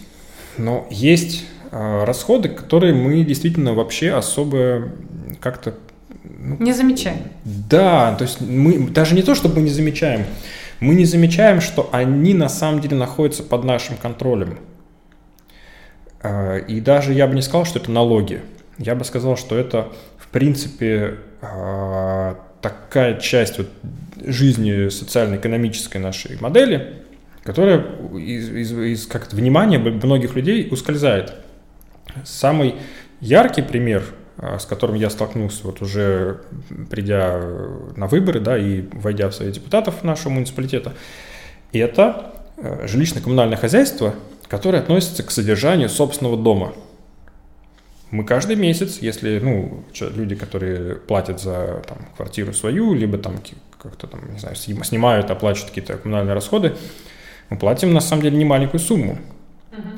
Но 0.56 0.86
есть 0.90 1.44
э, 1.44 1.55
расходы, 1.70 2.48
которые 2.48 2.94
мы 2.94 3.22
действительно 3.24 3.74
вообще 3.74 4.12
особо 4.12 4.88
как-то... 5.40 5.74
Ну, 6.22 6.56
не 6.58 6.72
замечаем. 6.72 7.18
Да, 7.44 8.14
то 8.14 8.24
есть 8.24 8.40
мы 8.40 8.88
даже 8.88 9.14
не 9.14 9.22
то, 9.22 9.34
чтобы 9.34 9.56
мы 9.56 9.62
не 9.62 9.70
замечаем, 9.70 10.24
мы 10.80 10.94
не 10.94 11.04
замечаем, 11.04 11.60
что 11.60 11.88
они 11.92 12.34
на 12.34 12.48
самом 12.48 12.80
деле 12.80 12.96
находятся 12.96 13.42
под 13.42 13.64
нашим 13.64 13.96
контролем. 13.96 14.58
И 16.68 16.80
даже 16.80 17.12
я 17.12 17.26
бы 17.26 17.34
не 17.34 17.42
сказал, 17.42 17.64
что 17.64 17.78
это 17.78 17.90
налоги. 17.90 18.40
Я 18.78 18.94
бы 18.94 19.04
сказал, 19.04 19.36
что 19.36 19.56
это, 19.56 19.88
в 20.18 20.28
принципе, 20.28 21.18
а, 21.40 22.36
такая 22.60 23.18
часть 23.18 23.58
вот 23.58 23.68
жизни 24.24 24.88
социально-экономической 24.88 25.98
нашей 25.98 26.38
модели, 26.40 26.94
которая 27.42 27.84
из, 28.18 28.50
из, 28.50 28.72
из 28.72 29.06
как 29.06 29.32
внимания 29.32 29.78
многих 29.78 30.34
людей 30.34 30.68
ускользает. 30.70 31.34
Самый 32.24 32.76
яркий 33.20 33.62
пример 33.62 34.04
с 34.58 34.66
которым 34.66 34.96
я 34.96 35.08
столкнулся 35.08 35.62
вот 35.64 35.80
уже 35.80 36.42
придя 36.90 37.40
на 37.96 38.06
выборы, 38.06 38.38
да, 38.38 38.58
и 38.58 38.82
войдя 38.92 39.30
в 39.30 39.34
Совет 39.34 39.54
депутатов 39.54 40.04
нашего 40.04 40.28
муниципалитета, 40.28 40.92
это 41.72 42.34
жилищно-коммунальное 42.58 43.56
хозяйство, 43.56 44.14
которое 44.46 44.80
относится 44.80 45.22
к 45.22 45.30
содержанию 45.30 45.88
собственного 45.88 46.36
дома– 46.36 46.74
мы 48.10 48.24
каждый 48.24 48.54
месяц, 48.56 48.98
если, 49.00 49.40
ну, 49.40 49.84
люди, 50.00 50.36
которые 50.36 50.94
платят 50.94 51.40
за 51.40 51.82
там, 51.88 51.98
квартиру 52.16 52.52
свою, 52.52 52.94
либо 52.94 53.18
там 53.18 53.34
как-то 53.82 54.06
там, 54.06 54.32
не 54.32 54.38
знаю, 54.38 54.54
снимают, 54.54 55.30
оплачивают 55.30 55.70
какие-то 55.70 55.98
коммунальные 55.98 56.34
расходы, 56.34 56.76
мы 57.50 57.58
платим 57.58 57.92
на 57.92 58.00
самом 58.00 58.22
деле 58.22 58.38
немаленькую 58.38 58.80
сумму. 58.80 59.18
Угу. 59.72 59.88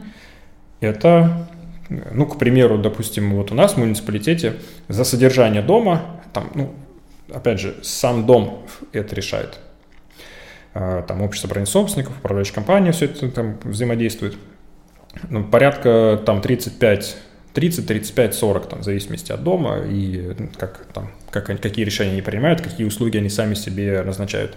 Это, 0.80 1.47
ну, 1.88 2.26
к 2.26 2.38
примеру, 2.38 2.78
допустим, 2.78 3.34
вот 3.34 3.50
у 3.50 3.54
нас 3.54 3.74
в 3.74 3.76
муниципалитете 3.78 4.54
за 4.88 5.04
содержание 5.04 5.62
дома, 5.62 6.20
там, 6.32 6.50
ну, 6.54 6.74
опять 7.32 7.60
же, 7.60 7.76
сам 7.82 8.26
дом 8.26 8.66
это 8.92 9.14
решает. 9.14 9.58
А, 10.74 11.02
там 11.02 11.22
общество 11.22 11.48
правильных 11.48 11.70
собственников, 11.70 12.18
управляющая 12.18 12.54
компания, 12.54 12.92
все 12.92 13.06
это 13.06 13.30
там 13.30 13.58
взаимодействует. 13.64 14.36
Ну, 15.30 15.44
порядка 15.44 16.20
там 16.24 16.40
35 16.40 17.16
30, 17.54 17.86
35, 17.86 18.34
40, 18.34 18.68
там, 18.68 18.80
в 18.80 18.84
зависимости 18.84 19.32
от 19.32 19.42
дома 19.42 19.78
и 19.78 20.32
ну, 20.38 20.48
как, 20.56 20.86
там, 20.92 21.10
как, 21.30 21.46
какие 21.60 21.84
решения 21.84 22.12
они 22.12 22.22
принимают, 22.22 22.60
какие 22.60 22.86
услуги 22.86 23.16
они 23.16 23.28
сами 23.28 23.54
себе 23.54 24.02
назначают. 24.02 24.56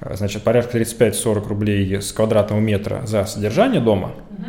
А, 0.00 0.14
значит, 0.16 0.42
порядка 0.42 0.76
35-40 0.76 1.48
рублей 1.48 2.02
с 2.02 2.12
квадратного 2.12 2.60
метра 2.60 3.02
за 3.06 3.24
содержание 3.24 3.80
дома. 3.80 4.12
Угу. 4.30 4.46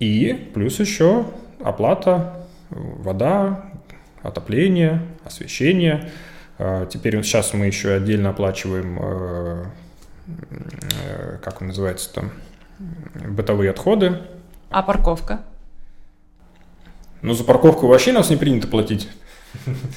И 0.00 0.50
плюс 0.54 0.80
еще 0.80 1.26
оплата, 1.62 2.46
вода, 2.70 3.70
отопление, 4.22 5.02
освещение. 5.24 6.10
А, 6.58 6.86
теперь 6.86 7.20
сейчас 7.22 7.52
мы 7.52 7.66
еще 7.66 7.94
отдельно 7.94 8.30
оплачиваем, 8.30 8.98
э, 9.00 9.64
э, 11.06 11.38
как 11.42 11.60
он 11.60 11.68
называется 11.68 12.12
там, 12.12 12.30
бытовые 13.28 13.70
отходы. 13.70 14.20
А 14.70 14.82
парковка? 14.82 15.42
Ну, 17.22 17.32
за 17.34 17.44
парковку 17.44 17.86
вообще 17.86 18.12
нас 18.12 18.30
не 18.30 18.36
принято 18.36 18.68
платить. 18.68 19.08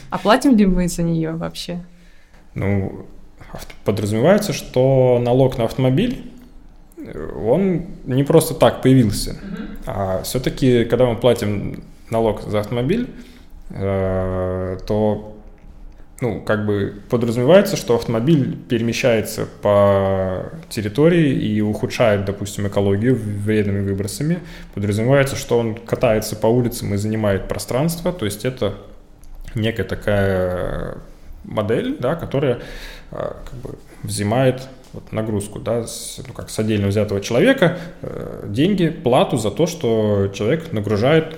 А 0.09 0.17
платим 0.17 0.55
ли 0.55 0.65
мы 0.65 0.87
за 0.87 1.03
нее 1.03 1.31
вообще? 1.31 1.83
Ну, 2.53 3.07
подразумевается, 3.83 4.53
что 4.53 5.19
налог 5.21 5.57
на 5.57 5.65
автомобиль, 5.65 6.31
он 6.97 7.85
не 8.05 8.23
просто 8.23 8.53
так 8.53 8.81
появился, 8.81 9.37
а 9.85 10.21
все-таки, 10.23 10.85
когда 10.85 11.05
мы 11.05 11.15
платим 11.15 11.83
налог 12.09 12.41
за 12.41 12.59
автомобиль, 12.59 13.09
э, 13.69 14.77
то 14.87 15.37
ну, 16.19 16.41
как 16.41 16.65
бы 16.65 16.95
подразумевается, 17.09 17.75
что 17.75 17.95
автомобиль 17.95 18.57
перемещается 18.67 19.47
по 19.61 20.51
территории 20.69 21.31
и 21.31 21.61
ухудшает, 21.61 22.25
допустим, 22.25 22.67
экологию 22.67 23.15
вредными 23.15 23.87
выбросами. 23.87 24.39
Подразумевается, 24.73 25.35
что 25.35 25.59
он 25.59 25.75
катается 25.75 26.35
по 26.35 26.47
улицам 26.47 26.93
и 26.95 26.97
занимает 26.97 27.47
пространство, 27.47 28.11
то 28.11 28.25
есть 28.25 28.45
это 28.45 28.75
некая 29.53 29.83
такая 29.83 30.97
модель, 31.43 31.97
да, 31.99 32.15
которая 32.15 32.59
а, 33.11 33.37
как 33.45 33.59
бы 33.59 33.77
взимает 34.01 34.67
вот, 34.93 35.11
нагрузку, 35.11 35.59
да, 35.59 35.85
с, 35.85 36.19
ну, 36.25 36.33
как 36.33 36.49
с 36.49 36.59
отдельно 36.59 36.87
взятого 36.87 37.21
человека, 37.21 37.77
э, 38.01 38.45
деньги, 38.47 38.89
плату 38.89 39.37
за 39.37 39.51
то, 39.51 39.67
что 39.67 40.31
человек 40.33 40.71
нагружает 40.71 41.37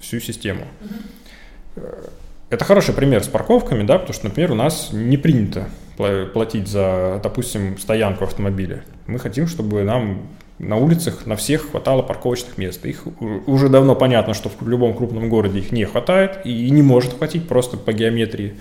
всю 0.00 0.20
систему. 0.20 0.66
Mm-hmm. 0.80 2.10
Это 2.50 2.64
хороший 2.66 2.94
пример 2.94 3.24
с 3.24 3.28
парковками, 3.28 3.82
да, 3.82 3.98
потому 3.98 4.12
что, 4.12 4.26
например, 4.26 4.52
у 4.52 4.54
нас 4.54 4.90
не 4.92 5.16
принято 5.16 5.68
платить 5.96 6.68
за, 6.68 7.18
допустим, 7.22 7.78
стоянку 7.78 8.24
автомобиля. 8.24 8.84
Мы 9.06 9.18
хотим, 9.18 9.46
чтобы 9.46 9.82
нам 9.84 10.28
на 10.58 10.76
улицах 10.76 11.26
на 11.26 11.36
всех 11.36 11.70
хватало 11.70 12.02
парковочных 12.02 12.58
мест. 12.58 12.84
Их 12.84 13.04
уже 13.46 13.68
давно 13.68 13.94
понятно, 13.94 14.34
что 14.34 14.48
в 14.48 14.68
любом 14.68 14.94
крупном 14.94 15.28
городе 15.28 15.60
их 15.60 15.72
не 15.72 15.84
хватает 15.84 16.40
и 16.44 16.70
не 16.70 16.82
может 16.82 17.14
хватить 17.14 17.48
просто 17.48 17.76
по 17.76 17.92
геометрии. 17.92 18.54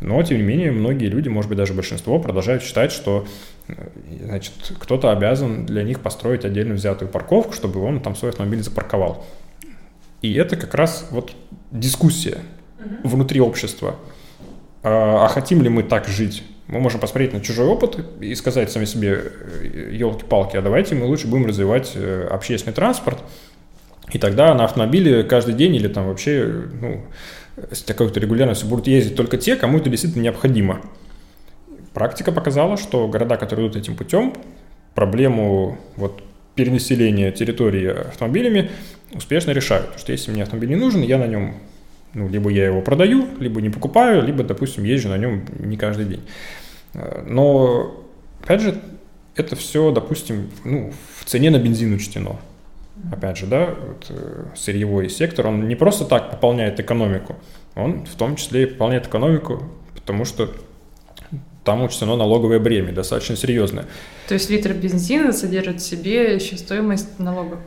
Но, 0.00 0.22
тем 0.22 0.38
не 0.38 0.44
менее, 0.44 0.70
многие 0.70 1.06
люди, 1.06 1.28
может 1.28 1.48
быть, 1.48 1.58
даже 1.58 1.74
большинство, 1.74 2.18
продолжают 2.18 2.62
считать, 2.62 2.92
что 2.92 3.26
э, 3.66 3.72
значит, 4.24 4.52
кто-то 4.78 5.10
обязан 5.10 5.66
для 5.66 5.82
них 5.82 6.00
построить 6.00 6.44
отдельно 6.44 6.74
взятую 6.74 7.08
парковку, 7.08 7.52
чтобы 7.52 7.82
он 7.82 8.00
там 8.00 8.14
свой 8.14 8.30
автомобиль 8.30 8.62
запарковал. 8.62 9.26
И 10.22 10.34
это 10.34 10.56
как 10.56 10.74
раз 10.74 11.08
вот 11.10 11.32
дискуссия 11.70 12.38
внутри 13.02 13.40
общества. 13.40 13.96
А, 14.82 15.24
а 15.24 15.28
хотим 15.28 15.62
ли 15.62 15.68
мы 15.68 15.82
так 15.82 16.06
жить? 16.06 16.44
Мы 16.68 16.80
можем 16.80 17.00
посмотреть 17.00 17.32
на 17.32 17.40
чужой 17.40 17.66
опыт 17.66 17.98
и 18.20 18.34
сказать 18.34 18.70
сами 18.70 18.84
себе, 18.84 19.32
елки-палки, 19.90 20.56
а 20.56 20.62
давайте 20.62 20.94
мы 20.94 21.06
лучше 21.06 21.26
будем 21.26 21.46
развивать 21.46 21.92
э, 21.94 22.28
общественный 22.30 22.74
транспорт, 22.74 23.22
и 24.12 24.18
тогда 24.18 24.54
на 24.54 24.64
автомобиле 24.64 25.22
каждый 25.22 25.54
день 25.54 25.74
или 25.74 25.88
там 25.88 26.06
вообще 26.06 26.66
ну, 26.80 27.04
с 27.70 27.82
какой-то 27.82 28.20
регулярностью 28.20 28.68
будут 28.68 28.86
ездить 28.86 29.16
только 29.16 29.36
те, 29.36 29.56
кому 29.56 29.78
это 29.78 29.90
действительно 29.90 30.22
необходимо. 30.22 30.80
Практика 31.92 32.32
показала, 32.32 32.76
что 32.76 33.08
города, 33.08 33.36
которые 33.36 33.66
идут 33.66 33.76
этим 33.76 33.96
путем, 33.96 34.34
проблему 34.94 35.78
вот, 35.96 36.22
перенаселения 36.54 37.30
территории 37.32 38.08
автомобилями 38.08 38.70
успешно 39.12 39.52
решают. 39.52 39.86
Потому 39.86 40.00
что 40.00 40.12
если 40.12 40.30
мне 40.30 40.42
автомобиль 40.42 40.70
не 40.70 40.76
нужен, 40.76 41.02
я 41.02 41.18
на 41.18 41.26
нем 41.26 41.54
ну, 42.14 42.28
либо 42.28 42.50
я 42.50 42.66
его 42.66 42.80
продаю, 42.80 43.26
либо 43.38 43.60
не 43.60 43.70
покупаю, 43.70 44.24
либо, 44.24 44.42
допустим, 44.42 44.84
езжу 44.84 45.08
на 45.08 45.18
нем 45.18 45.44
не 45.58 45.76
каждый 45.76 46.06
день. 46.06 46.22
Но, 47.26 48.04
опять 48.42 48.62
же, 48.62 48.80
это 49.36 49.56
все, 49.56 49.92
допустим, 49.92 50.50
ну, 50.64 50.92
в 51.18 51.24
цене 51.26 51.50
на 51.50 51.58
бензин 51.58 51.92
учтено. 51.94 52.40
Опять 53.12 53.38
же, 53.38 53.46
да, 53.46 53.66
вот, 53.66 54.06
э, 54.10 54.44
сырьевой 54.56 55.08
сектор, 55.08 55.46
он 55.46 55.68
не 55.68 55.74
просто 55.76 56.04
так 56.04 56.30
пополняет 56.30 56.80
экономику, 56.80 57.36
он 57.74 58.04
в 58.04 58.14
том 58.16 58.36
числе 58.36 58.64
и 58.64 58.66
пополняет 58.66 59.06
экономику, 59.06 59.62
потому 59.94 60.24
что 60.24 60.50
там 61.64 61.82
учтено 61.82 62.16
налоговое 62.16 62.58
бремя, 62.58 62.92
достаточно 62.92 63.36
серьезное. 63.36 63.86
То 64.26 64.34
есть 64.34 64.50
литр 64.50 64.72
бензина 64.72 65.32
содержит 65.32 65.80
в 65.80 65.84
себе 65.86 66.34
еще 66.34 66.56
стоимость 66.56 67.18
налогов, 67.18 67.60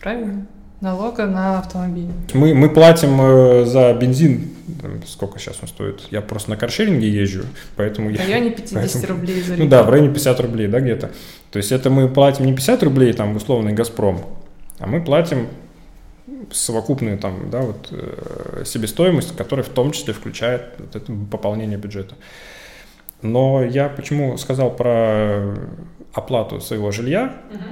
правильно? 0.00 0.46
налога 0.80 1.26
на 1.26 1.58
автомобиль. 1.58 2.08
Мы, 2.34 2.54
мы 2.54 2.68
платим 2.70 3.20
э, 3.20 3.64
за 3.64 3.92
бензин, 3.94 4.50
сколько 5.06 5.38
сейчас 5.38 5.58
он 5.60 5.68
стоит? 5.68 6.02
Я 6.10 6.20
просто 6.20 6.50
на 6.50 6.56
каршеринге 6.56 7.08
езжу, 7.08 7.44
поэтому... 7.76 8.10
В 8.10 8.16
районе 8.16 8.50
50 8.50 8.74
поэтому, 8.74 9.06
рублей 9.06 9.42
за 9.42 9.52
литр. 9.54 9.64
Ну 9.64 9.68
да, 9.68 9.82
в 9.82 9.90
районе 9.90 10.10
50 10.10 10.40
рублей, 10.40 10.68
да, 10.68 10.80
где-то. 10.80 11.10
То 11.50 11.56
есть 11.56 11.72
это 11.72 11.90
мы 11.90 12.08
платим 12.08 12.46
не 12.46 12.52
50 12.52 12.82
рублей, 12.84 13.12
там, 13.12 13.34
условный 13.36 13.72
«Газпром», 13.72 14.24
а 14.78 14.86
мы 14.86 15.02
платим 15.02 15.48
совокупную 16.52 17.18
там, 17.18 17.50
да, 17.50 17.60
вот, 17.60 17.88
э, 17.90 18.62
себестоимость, 18.64 19.36
которая 19.36 19.64
в 19.64 19.70
том 19.70 19.92
числе 19.92 20.12
включает 20.12 20.74
вот 20.78 20.94
это 20.94 21.12
пополнение 21.30 21.78
бюджета. 21.78 22.14
Но 23.22 23.64
я 23.64 23.88
почему 23.88 24.36
сказал 24.36 24.70
про 24.74 25.54
оплату 26.12 26.60
своего 26.60 26.90
жилья, 26.90 27.34
угу. 27.52 27.62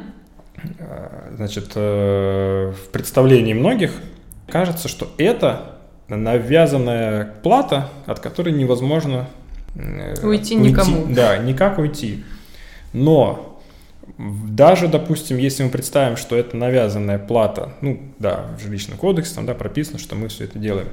Значит, 1.34 1.72
э, 1.74 2.72
в 2.72 2.88
представлении 2.90 3.52
многих 3.52 3.92
кажется, 4.48 4.88
что 4.88 5.08
это 5.18 5.76
навязанная 6.08 7.34
плата, 7.42 7.90
от 8.06 8.20
которой 8.20 8.52
невозможно 8.52 9.28
уйти, 9.74 10.24
уйти 10.24 10.54
никому. 10.54 11.06
Да, 11.08 11.36
никак 11.38 11.78
уйти. 11.78 12.24
Но 12.92 13.55
даже, 14.18 14.88
допустим, 14.88 15.36
если 15.36 15.62
мы 15.64 15.70
представим, 15.70 16.16
что 16.16 16.36
это 16.36 16.56
навязанная 16.56 17.18
плата, 17.18 17.74
ну 17.80 18.00
да, 18.18 18.46
в 18.58 18.62
жилищном 18.62 18.96
кодексе 18.96 19.34
там 19.34 19.46
да, 19.46 19.54
прописано, 19.54 19.98
что 19.98 20.14
мы 20.14 20.28
все 20.28 20.44
это 20.44 20.58
делаем, 20.58 20.88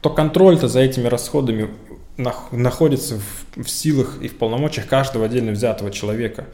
то 0.00 0.10
контроль-то 0.10 0.68
за 0.68 0.80
этими 0.80 1.08
расходами 1.08 1.70
находится 2.16 3.18
в, 3.18 3.62
в 3.64 3.68
силах 3.68 4.18
и 4.22 4.28
в 4.28 4.38
полномочиях 4.38 4.86
каждого 4.86 5.26
отдельно 5.26 5.52
взятого 5.52 5.90
человека 5.90 6.46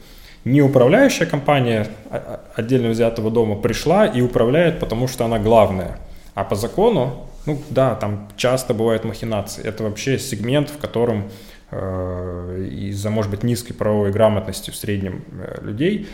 не 0.44 0.62
управляющая 0.62 1.26
компания 1.26 1.86
а, 2.10 2.16
а, 2.56 2.60
отдельно 2.60 2.90
взятого 2.90 3.30
дома 3.30 3.56
пришла 3.56 4.06
и 4.06 4.20
управляет, 4.20 4.80
потому 4.80 5.06
что 5.06 5.24
она 5.24 5.38
главная. 5.38 5.98
А 6.34 6.44
по 6.44 6.54
закону, 6.54 7.26
ну 7.46 7.60
да, 7.70 7.94
там 7.94 8.28
часто 8.36 8.72
бывают 8.72 9.04
махинации. 9.04 9.62
Это 9.62 9.84
вообще 9.84 10.18
сегмент, 10.18 10.70
в 10.70 10.78
котором 10.78 11.30
из-за, 11.72 13.10
может 13.10 13.30
быть, 13.30 13.44
низкой 13.44 13.74
правовой 13.74 14.10
грамотности 14.10 14.70
в 14.70 14.76
среднем 14.76 15.24
э, 15.32 15.58
людей 15.62 16.08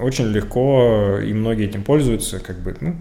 очень 0.00 0.26
легко 0.26 1.18
и 1.24 1.32
многие 1.32 1.66
этим 1.66 1.84
пользуются, 1.84 2.40
как 2.40 2.58
бы, 2.58 2.76
ну, 2.80 2.96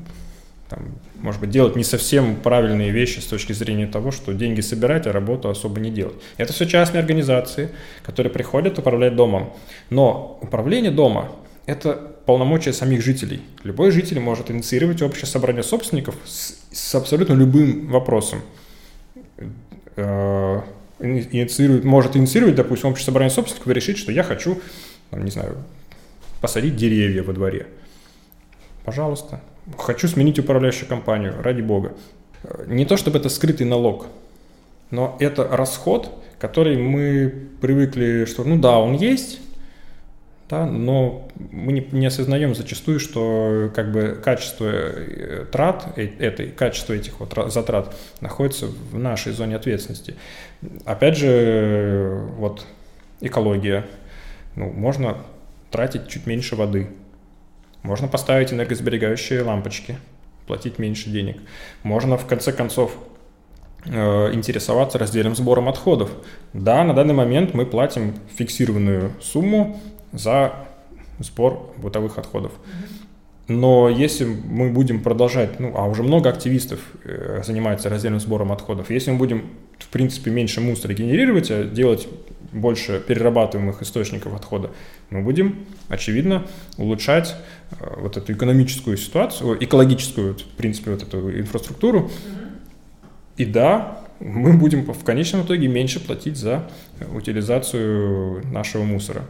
там, 0.70 1.00
может 1.16 1.42
быть, 1.42 1.50
делать 1.50 1.76
не 1.76 1.84
совсем 1.84 2.36
правильные 2.36 2.92
вещи 2.92 3.20
с 3.20 3.26
точки 3.26 3.54
зрения 3.54 3.88
того, 3.88 4.12
что 4.12 4.34
деньги 4.34 4.62
собирать, 4.62 5.08
а 5.08 5.12
работу 5.12 5.50
особо 5.50 5.80
не 5.80 5.90
делать. 5.90 6.16
Это 6.38 6.54
все 6.54 6.68
частные 6.68 7.00
организации, 7.00 7.70
которые 8.04 8.32
приходят 8.32 8.78
управлять 8.78 9.16
домом. 9.16 9.54
Но 9.90 10.38
управление 10.42 10.92
дома– 10.92 11.32
это 11.66 11.94
полномочия 12.26 12.72
самих 12.72 13.02
жителей. 13.02 13.42
Любой 13.64 13.90
житель 13.90 14.20
может 14.20 14.52
инициировать 14.52 15.02
общее 15.02 15.26
собрание 15.26 15.64
собственников 15.64 16.16
с, 16.26 16.54
с 16.72 16.94
абсолютно 16.94 17.34
любым 17.34 17.88
вопросом. 17.88 18.42
Э, 21.00 21.06
инициирует, 21.08 21.84
может 21.84 22.16
инициировать, 22.16 22.56
допустим, 22.56 22.90
общее 22.90 23.06
собрание 23.06 23.32
собственников 23.32 23.68
и 23.68 23.74
решить, 23.74 23.98
что 23.98 24.12
я 24.12 24.24
хочу, 24.24 24.62
там, 25.10 25.24
не 25.24 25.32
знаю, 25.32 25.58
посадить 26.42 26.76
деревья 26.76 27.24
во 27.24 27.34
дворе. 27.34 27.68
Пожалуйста. 28.84 29.42
Хочу 29.78 30.08
сменить 30.08 30.40
управляющую 30.40 30.88
компанию, 30.88 31.36
ради 31.42 31.62
бога. 31.62 31.94
Не 32.68 32.86
то 32.86 32.98
чтобы 32.98 33.20
это 33.20 33.30
скрытый 33.30 33.68
налог, 33.68 34.08
но 34.90 35.16
это 35.20 35.48
расход, 35.48 36.10
который 36.40 36.78
мы 36.78 37.34
привыкли, 37.62 38.26
что 38.26 38.44
ну 38.44 38.58
да, 38.58 38.80
он 38.80 38.96
есть, 38.96 39.40
да, 40.50 40.66
но 40.66 41.28
мы 41.52 41.72
не, 41.74 41.88
не 41.92 42.08
осознаем 42.08 42.56
зачастую, 42.56 43.00
что 43.00 43.72
как 43.76 43.92
бы 43.92 44.20
качество 44.24 44.66
э, 44.66 45.46
трат 45.52 45.94
э, 45.96 46.08
этой, 46.18 46.50
качество 46.50 46.94
этих 46.94 47.20
вот 47.20 47.36
затрат 47.52 47.96
находится 48.20 48.66
в 48.66 48.98
нашей 48.98 49.32
зоне 49.32 49.58
ответственности. 49.58 50.16
Опять 50.86 51.18
же, 51.18 52.24
вот 52.38 52.66
экология. 53.22 53.86
Ну, 54.56 54.72
можно 54.72 55.18
тратить 55.70 56.08
чуть 56.08 56.26
меньше 56.26 56.56
воды. 56.56 56.88
Можно 57.84 58.08
поставить 58.08 58.52
энергосберегающие 58.52 59.44
лампочки, 59.44 59.98
платить 60.48 60.80
меньше 60.80 61.12
денег. 61.12 61.38
Можно, 61.84 62.18
в 62.18 62.26
конце 62.26 62.52
концов, 62.52 62.98
э, 63.86 64.34
интересоваться 64.34 64.98
разделом 64.98 65.36
сбором 65.36 65.70
отходов. 65.70 66.10
Да, 66.54 66.84
на 66.84 66.96
данный 66.96 67.14
момент 67.14 67.54
мы 67.54 67.68
платим 67.68 68.16
фиксированную 68.36 69.12
сумму 69.22 69.80
за 70.12 70.54
сбор 71.20 71.74
бытовых 71.78 72.18
отходов. 72.18 72.52
Но 73.50 73.90
если 73.90 74.26
мы 74.26 74.70
будем 74.70 75.02
продолжать, 75.02 75.60
ну, 75.60 75.74
а 75.76 75.86
уже 75.88 76.04
много 76.04 76.30
активистов 76.30 76.80
э, 77.04 77.42
занимается 77.44 77.90
раздельным 77.90 78.20
сбором 78.20 78.52
отходов, 78.52 78.92
если 78.92 79.10
мы 79.10 79.18
будем, 79.18 79.50
в 79.80 79.88
принципе, 79.88 80.30
меньше 80.30 80.62
мусора 80.62 80.94
генерировать, 80.94 81.50
а 81.50 81.64
делать 81.64 82.08
больше 82.52 83.00
перерабатываемых 83.06 83.82
источников 83.82 84.36
отхода, 84.36 84.70
мы 85.10 85.24
будем, 85.24 85.66
очевидно, 85.88 86.46
улучшать 86.78 87.36
э, 87.72 88.00
вот 88.00 88.18
эту 88.18 88.34
экономическую 88.34 88.98
ситуацию, 88.98 89.58
экологическую, 89.64 90.36
в 90.36 90.56
принципе, 90.56 90.92
вот 90.92 91.02
эту 91.02 91.32
инфраструктуру. 91.40 92.12
И 93.36 93.46
да, 93.46 94.04
мы 94.20 94.54
будем 94.54 94.86
в 94.86 95.04
конечном 95.04 95.42
итоге 95.42 95.68
меньше 95.68 96.00
платить 96.00 96.38
за 96.38 96.70
утилизацию 97.16 98.46
нашего 98.52 98.84
мусора. 98.84 99.24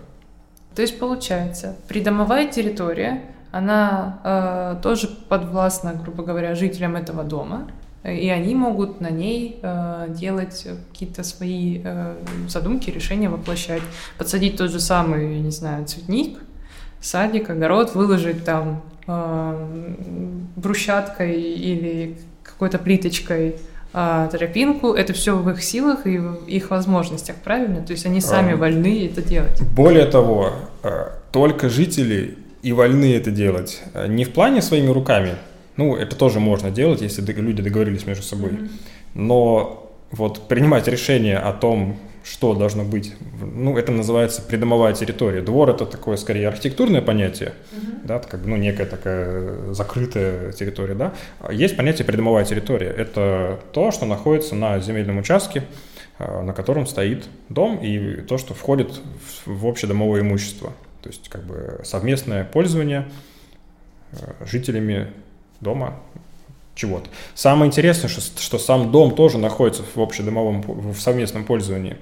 То 0.75 0.81
есть 0.81 0.99
получается, 0.99 1.75
придомовая 1.87 2.47
территория, 2.47 3.23
она 3.51 4.19
э, 4.23 4.81
тоже 4.81 5.07
подвластна, 5.07 5.93
грубо 5.93 6.23
говоря, 6.23 6.55
жителям 6.55 6.95
этого 6.95 7.23
дома, 7.23 7.67
и 8.03 8.29
они 8.29 8.55
могут 8.55 9.01
на 9.01 9.09
ней 9.09 9.59
э, 9.61 10.05
делать 10.09 10.67
какие-то 10.91 11.23
свои 11.23 11.81
э, 11.83 12.15
задумки, 12.47 12.89
решения 12.89 13.27
воплощать. 13.27 13.81
Подсадить 14.17 14.57
тот 14.57 14.71
же 14.71 14.79
самый, 14.79 15.35
я 15.35 15.41
не 15.41 15.51
знаю, 15.51 15.85
цветник, 15.85 16.39
садик, 17.01 17.49
огород, 17.49 17.95
выложить 17.95 18.45
там 18.45 18.83
э, 19.07 19.95
брусчаткой 20.55 21.41
или 21.41 22.17
какой-то 22.43 22.77
плиточкой 22.77 23.57
тропинку, 23.91 24.93
это 24.93 25.13
все 25.13 25.35
в 25.35 25.49
их 25.49 25.63
силах 25.63 26.05
и 26.05 26.17
в 26.17 26.45
их 26.45 26.69
возможностях, 26.69 27.35
правильно? 27.43 27.81
То 27.81 27.93
есть 27.93 28.05
они 28.05 28.21
сами 28.21 28.53
а, 28.53 28.57
вольны 28.57 29.05
это 29.05 29.21
делать. 29.21 29.61
Более 29.75 30.05
того, 30.05 30.51
э, 30.83 31.07
только 31.31 31.69
жители 31.69 32.37
и 32.61 32.71
вольны 32.71 33.15
это 33.15 33.31
делать. 33.31 33.81
Э, 33.93 34.07
не 34.07 34.25
в 34.25 34.31
плане 34.31 34.61
своими 34.61 34.91
руками, 34.91 35.35
ну, 35.75 35.95
это 35.95 36.15
тоже 36.15 36.39
можно 36.39 36.69
делать, 36.69 37.01
если 37.01 37.23
люди 37.41 37.63
договорились 37.63 38.05
между 38.05 38.23
собой, 38.23 38.51
mm-hmm. 38.51 38.69
но 39.15 39.91
вот 40.11 40.47
принимать 40.47 40.87
решение 40.87 41.37
о 41.37 41.53
том, 41.53 41.97
что 42.29 42.53
должно 42.53 42.83
быть. 42.83 43.13
Ну, 43.41 43.77
это 43.77 43.91
называется 43.91 44.41
придомовая 44.41 44.93
территория. 44.93 45.41
Двор 45.41 45.71
это 45.71 45.85
такое 45.85 46.15
скорее 46.15 46.47
архитектурное 46.47 47.01
понятие, 47.01 47.53
uh-huh. 47.71 48.05
да, 48.05 48.19
как 48.19 48.41
бы, 48.41 48.49
ну, 48.49 48.55
некая 48.55 48.85
такая 48.85 49.73
закрытая 49.73 50.51
территория, 50.51 50.93
да. 50.93 51.13
Есть 51.51 51.75
понятие 51.75 52.05
придомовая 52.05 52.45
территория. 52.45 52.89
Это 52.89 53.59
то, 53.73 53.91
что 53.91 54.05
находится 54.05 54.55
на 54.55 54.79
земельном 54.79 55.17
участке, 55.17 55.63
а, 56.19 56.43
на 56.43 56.53
котором 56.53 56.85
стоит 56.85 57.27
дом 57.49 57.77
и 57.77 58.21
то, 58.21 58.37
что 58.37 58.53
входит 58.53 58.99
в 59.45 59.65
общедомовое 59.65 60.21
имущество. 60.21 60.73
То 61.01 61.09
есть 61.09 61.29
как 61.29 61.43
бы 61.45 61.81
совместное 61.83 62.43
пользование 62.43 63.09
а, 64.11 64.45
жителями 64.45 65.07
дома 65.61 65.99
чего-то. 66.75 67.09
Самое 67.33 67.67
интересное, 67.67 68.07
что, 68.07 68.21
что 68.21 68.59
сам 68.59 68.91
дом 68.91 69.15
тоже 69.15 69.39
находится 69.39 69.81
в 69.95 69.99
общедомовом, 69.99 70.61
в 70.61 70.99
совместном 70.99 71.43
пользовании. 71.43 71.97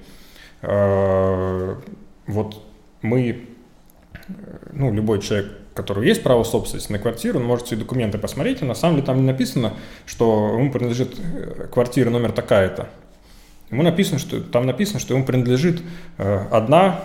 Э, 0.62 1.76
вот 2.26 2.62
мы, 3.02 3.46
ну, 4.72 4.92
любой 4.92 5.20
человек, 5.20 5.52
который 5.74 6.06
есть 6.06 6.22
право 6.22 6.42
собственности 6.42 6.90
на 6.90 6.98
квартиру, 6.98 7.38
он 7.38 7.44
может 7.44 7.68
свои 7.68 7.78
документы 7.78 8.18
посмотреть, 8.18 8.62
и 8.62 8.64
на 8.64 8.74
самом 8.74 8.96
деле 8.96 9.06
там 9.06 9.20
не 9.20 9.26
написано, 9.26 9.74
что 10.06 10.54
ему 10.58 10.72
принадлежит 10.72 11.16
э, 11.18 11.68
квартира 11.72 12.10
номер 12.10 12.32
такая-то. 12.32 12.88
Ему 13.70 13.82
написано, 13.82 14.18
что 14.18 14.40
там 14.40 14.66
написано, 14.66 14.98
что 14.98 15.14
ему 15.14 15.24
принадлежит 15.24 15.82
э, 16.16 16.46
одна, 16.50 17.00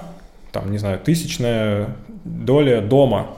там, 0.51 0.71
не 0.71 0.77
знаю, 0.77 0.99
тысячная 0.99 1.95
доля 2.23 2.81
дома. 2.81 3.37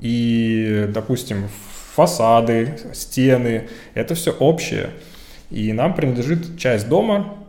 И, 0.00 0.86
допустим, 0.88 1.48
фасады, 1.94 2.78
стены, 2.94 3.68
это 3.94 4.14
все 4.14 4.32
общее. 4.32 4.90
И 5.50 5.72
нам 5.72 5.94
принадлежит 5.94 6.58
часть 6.58 6.88
дома, 6.88 7.34
а, 7.34 7.39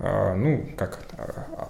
ну, 0.00 0.64
как 0.76 1.00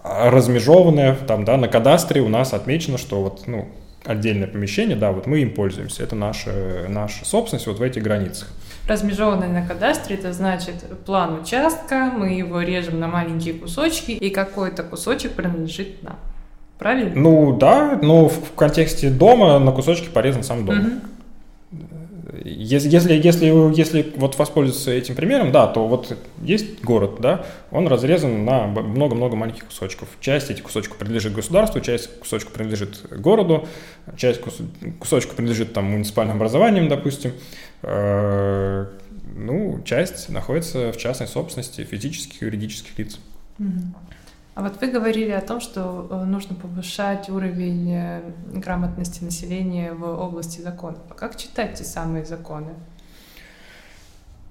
а, 0.05 0.31
размежеванная, 0.31 1.17
там, 1.27 1.45
да, 1.45 1.57
на 1.57 1.69
кадастре 1.69 2.21
у 2.21 2.29
нас 2.29 2.53
отмечено, 2.53 2.97
что 2.99 3.23
вот, 3.23 3.47
ну, 3.47 3.69
отдельное 4.05 4.47
помещение, 4.47 4.97
да, 4.97 5.13
вот 5.13 5.27
мы 5.27 5.41
им 5.41 5.53
пользуемся, 5.53 6.03
это 6.03 6.17
наша, 6.17 6.87
наша 6.89 7.25
собственность 7.25 7.67
вот 7.67 7.79
в 7.79 7.83
этих 7.83 8.03
границах. 8.03 8.49
Размежеванный 8.89 9.49
на 9.49 9.67
кадастре, 9.67 10.17
это 10.17 10.33
значит 10.33 10.85
план 11.05 11.41
участка, 11.43 12.11
мы 12.17 12.31
его 12.33 12.61
режем 12.63 12.99
на 12.99 13.09
маленькие 13.09 13.55
кусочки, 13.55 14.13
и 14.13 14.31
какой-то 14.31 14.83
кусочек 14.83 15.33
принадлежит 15.33 16.03
нам. 16.03 16.17
Правильно? 16.79 17.13
Ну 17.15 17.57
да, 17.59 17.99
но 18.01 18.29
в, 18.29 18.55
контексте 18.55 19.11
дома 19.11 19.59
на 19.59 19.71
кусочки 19.71 20.09
порезан 20.09 20.43
сам 20.43 20.65
дом. 20.65 20.79
Угу. 20.79 20.91
Если, 22.43 22.89
если, 22.89 23.15
если, 23.77 24.13
вот 24.17 24.39
воспользоваться 24.39 24.91
этим 24.91 25.15
примером, 25.15 25.53
да, 25.53 25.67
то 25.67 25.87
вот 25.87 26.17
есть 26.43 26.83
город, 26.83 27.17
да, 27.21 27.45
он 27.71 27.87
разрезан 27.87 28.45
на 28.45 28.67
много-много 28.67 29.37
маленьких 29.37 29.67
кусочков. 29.67 30.09
Часть 30.21 30.51
этих 30.51 30.63
кусочков 30.63 30.97
принадлежит 30.97 31.35
государству, 31.35 31.81
часть 31.81 32.19
кусочков 32.19 32.53
принадлежит 32.53 33.03
городу, 33.11 33.69
часть 34.17 34.41
кусочков 34.99 35.37
принадлежит 35.37 35.73
там 35.73 35.85
муниципальным 35.85 36.37
образованиям, 36.37 36.89
допустим. 36.89 37.33
Э, 37.83 38.87
ну, 39.37 39.83
часть 39.85 40.29
находится 40.29 40.93
в 40.93 40.97
частной 40.97 41.27
собственности 41.27 41.85
физических 41.85 42.43
и 42.43 42.45
юридических 42.47 42.99
лиц. 42.99 43.19
А 44.55 44.63
вот 44.63 44.81
вы 44.81 44.89
говорили 44.89 45.31
о 45.31 45.41
том, 45.41 45.61
что 45.61 46.09
э, 46.11 46.25
нужно 46.25 46.57
повышать 46.57 47.29
уровень 47.29 47.93
э, 47.93 48.23
грамотности 48.53 49.23
населения 49.23 49.93
в 49.93 50.05
области 50.05 50.61
законов. 50.61 50.99
А 51.09 51.15
как 51.15 51.37
читать 51.37 51.75
те 51.75 51.85
самые 51.85 52.25
законы? 52.25 52.75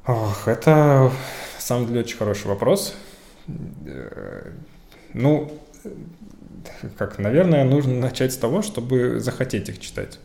Ох, 0.07 0.47
это 0.47 1.11
на 1.55 1.61
самом 1.61 1.87
деле 1.87 1.99
очень 1.99 2.17
хороший 2.17 2.47
вопрос. 2.47 2.95
Э, 3.85 4.53
ну, 5.13 5.51
как, 6.97 7.19
наверное, 7.19 7.65
нужно 7.65 7.95
начать 7.95 8.31
с 8.31 8.37
того, 8.37 8.61
чтобы 8.61 9.19
захотеть 9.19 9.67
их 9.67 9.79
читать. 9.79 10.19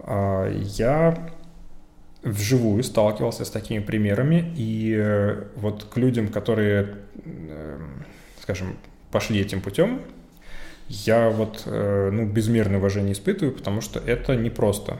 А, 0.00 0.50
я 0.50 1.30
вживую 2.22 2.82
сталкивался 2.82 3.44
с 3.44 3.50
такими 3.50 3.78
примерами, 3.78 4.52
и 4.56 5.36
вот 5.54 5.84
к 5.84 5.96
людям, 5.96 6.28
которые 6.28 6.96
скажем, 8.46 8.76
пошли 9.10 9.40
этим 9.40 9.60
путем, 9.60 10.02
я 10.88 11.30
вот, 11.30 11.64
э, 11.66 12.10
ну, 12.12 12.26
безмерное 12.26 12.78
уважение 12.78 13.12
испытываю, 13.12 13.52
потому 13.52 13.80
что 13.80 13.98
это 13.98 14.36
непросто. 14.36 14.98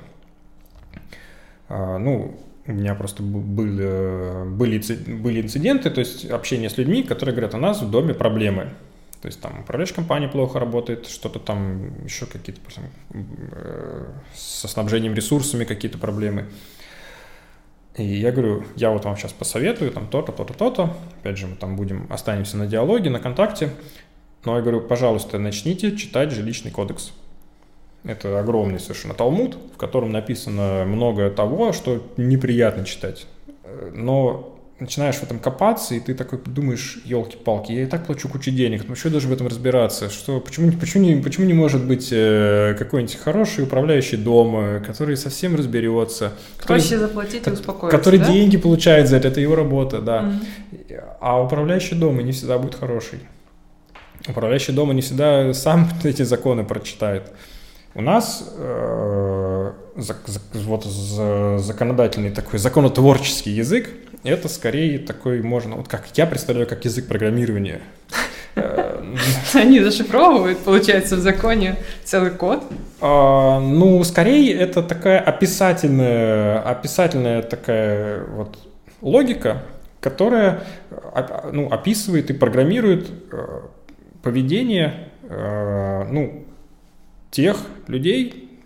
А, 1.69 1.97
ну, 1.99 2.41
у 2.67 2.73
меня 2.73 2.97
просто 2.97 3.23
были, 3.23 4.49
были, 4.49 4.81
были 5.13 5.43
инциденты, 5.43 5.91
то 5.91 6.01
есть 6.01 6.29
общение 6.29 6.69
с 6.69 6.77
людьми, 6.77 7.05
которые 7.05 7.37
говорят, 7.37 7.55
у 7.55 7.59
нас 7.59 7.83
в 7.83 7.89
доме 7.89 8.15
проблемы. 8.15 8.71
То 9.23 9.29
есть 9.29 9.41
там 9.41 9.61
управляющая 9.61 9.95
компания 9.95 10.27
плохо 10.27 10.59
работает, 10.59 11.07
что-то 11.07 11.39
там 11.39 12.05
еще 12.05 12.27
какие-то 12.27 12.61
э, 13.13 14.07
со 14.35 14.67
снабжением 14.67 15.15
ресурсами 15.15 15.63
какие-то 15.63 15.99
проблемы. 15.99 16.47
И 17.97 18.05
я 18.05 18.31
говорю, 18.31 18.65
я 18.77 18.91
вот 18.91 19.05
вам 19.05 19.17
сейчас 19.17 19.33
посоветую, 19.33 19.91
там 19.91 20.07
то-то, 20.07 20.33
то-то, 20.33 20.53
то-то. 20.53 20.97
Опять 21.21 21.39
же, 21.39 21.47
мы 21.47 21.57
там 21.57 21.77
будем, 21.77 22.07
останемся 22.11 22.57
на 22.57 22.67
диалоге, 22.67 23.09
на 23.09 23.21
контакте. 23.21 23.71
Но 24.45 24.57
я 24.57 24.63
говорю, 24.63 24.83
пожалуйста, 24.83 25.39
начните 25.39 25.97
читать 25.97 26.31
жилищный 26.31 26.71
кодекс. 26.71 27.13
Это 28.05 28.39
огромный 28.39 28.79
совершенно 28.79 29.15
талмуд, 29.15 29.57
в 29.75 29.77
котором 29.79 30.13
написано 30.13 30.85
много 30.87 31.31
того, 31.31 31.73
что 31.73 32.07
неприятно 32.17 32.85
читать. 32.85 33.27
Но 33.93 34.56
начинаешь 34.79 35.17
в 35.17 35.23
этом 35.23 35.39
копаться, 35.39 35.95
и 35.95 36.01
ты 36.01 36.15
такой 36.15 36.39
думаешь, 36.45 36.99
елки-палки, 37.05 37.73
я 37.73 37.85
и 37.85 37.87
так 37.87 38.07
плачу 38.07 38.29
кучу 38.29 38.51
денег, 38.51 38.85
ну 38.87 38.95
что 38.95 39.11
должен 39.11 39.31
в 39.31 39.33
этом 39.33 39.47
разбираться? 39.47 40.11
Что, 40.11 40.41
почему, 40.41 40.71
почему, 40.73 41.05
не, 41.05 41.23
почему 41.23 41.47
не 41.47 41.55
может 41.55 41.85
быть 41.85 42.09
э, 42.13 42.75
какой-нибудь 42.79 43.17
хороший 43.17 43.65
управляющий 43.65 44.17
дом, 44.19 44.83
который 44.85 45.17
совсем 45.17 45.57
разберется? 45.57 46.33
Который, 46.59 46.81
Проще 46.81 46.99
заплатить 46.99 47.47
и 47.47 47.51
успокоиться, 47.51 47.97
Который 47.97 48.19
да? 48.19 48.27
деньги 48.27 48.59
получает 48.59 49.09
за 49.09 49.17
это, 49.17 49.29
это 49.29 49.41
его 49.41 49.57
работа, 49.57 50.01
да. 50.01 50.23
Mm-hmm. 50.23 51.05
А 51.21 51.43
управляющий 51.43 51.95
дома 51.95 52.23
не 52.23 52.33
всегда 52.33 52.59
будет 52.59 52.75
хороший. 52.75 53.21
Управляющий 54.29 54.73
дома 54.73 54.93
не 54.93 55.01
всегда 55.01 55.55
сам 55.55 55.89
эти 56.05 56.23
законы 56.23 56.65
прочитает. 56.65 57.33
У 57.95 58.03
нас 58.03 58.53
э, 58.59 59.73
вот 60.53 60.85
законодательный 60.85 62.31
такой 62.31 62.59
законотворческий 62.59 63.53
язык, 63.53 63.89
это 64.25 64.49
скорее 64.49 64.99
такой 64.99 65.43
можно, 65.43 65.77
вот 65.77 65.89
как 65.89 66.07
я 66.15 66.27
представляю, 66.27 66.67
как 66.67 66.85
язык 66.85 67.07
программирования. 67.07 67.81
Они 69.55 69.81
зашифровывают, 69.81 70.59
получается, 70.61 71.17
в 71.17 71.21
законе 71.21 71.77
целый 72.05 72.31
код? 72.31 72.65
А, 73.01 73.61
ну, 73.61 74.03
скорее 74.05 74.55
это 74.55 74.83
такая 74.83 75.21
описательная, 75.21 76.61
описательная 76.61 77.43
такая 77.43 78.25
вот 78.25 78.59
логика, 79.03 79.63
которая 80.01 80.63
ну, 81.53 81.69
описывает 81.69 82.31
и 82.31 82.33
программирует 82.33 83.11
э, 83.33 83.61
поведение 84.23 85.11
э, 85.23 86.07
ну, 86.11 86.47
тех 87.31 87.59
людей, 87.89 88.61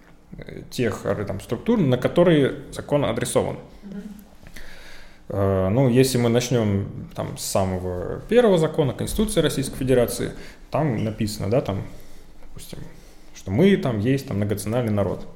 тех 0.70 1.04
там, 1.26 1.40
структур, 1.40 1.80
на 1.80 1.96
которые 1.96 2.54
закон 2.72 3.04
адресован. 3.04 3.56
Э, 3.56 3.96
ну, 5.32 5.88
если 5.88 6.18
мы 6.18 6.28
начнем 6.28 6.88
там, 7.14 7.38
с 7.38 7.44
самого 7.44 8.20
первого 8.28 8.58
закона, 8.58 8.92
Конституции 8.92 9.40
Российской 9.40 9.76
Федерации, 9.76 10.32
там 10.70 11.04
написано, 11.04 11.48
да, 11.48 11.60
там, 11.60 11.84
допустим, 12.48 12.78
что 13.34 13.50
мы 13.50 13.76
там 13.76 14.00
есть 14.00 14.26
там 14.28 14.38
многонациональный 14.38 14.92
народ. 14.92 15.26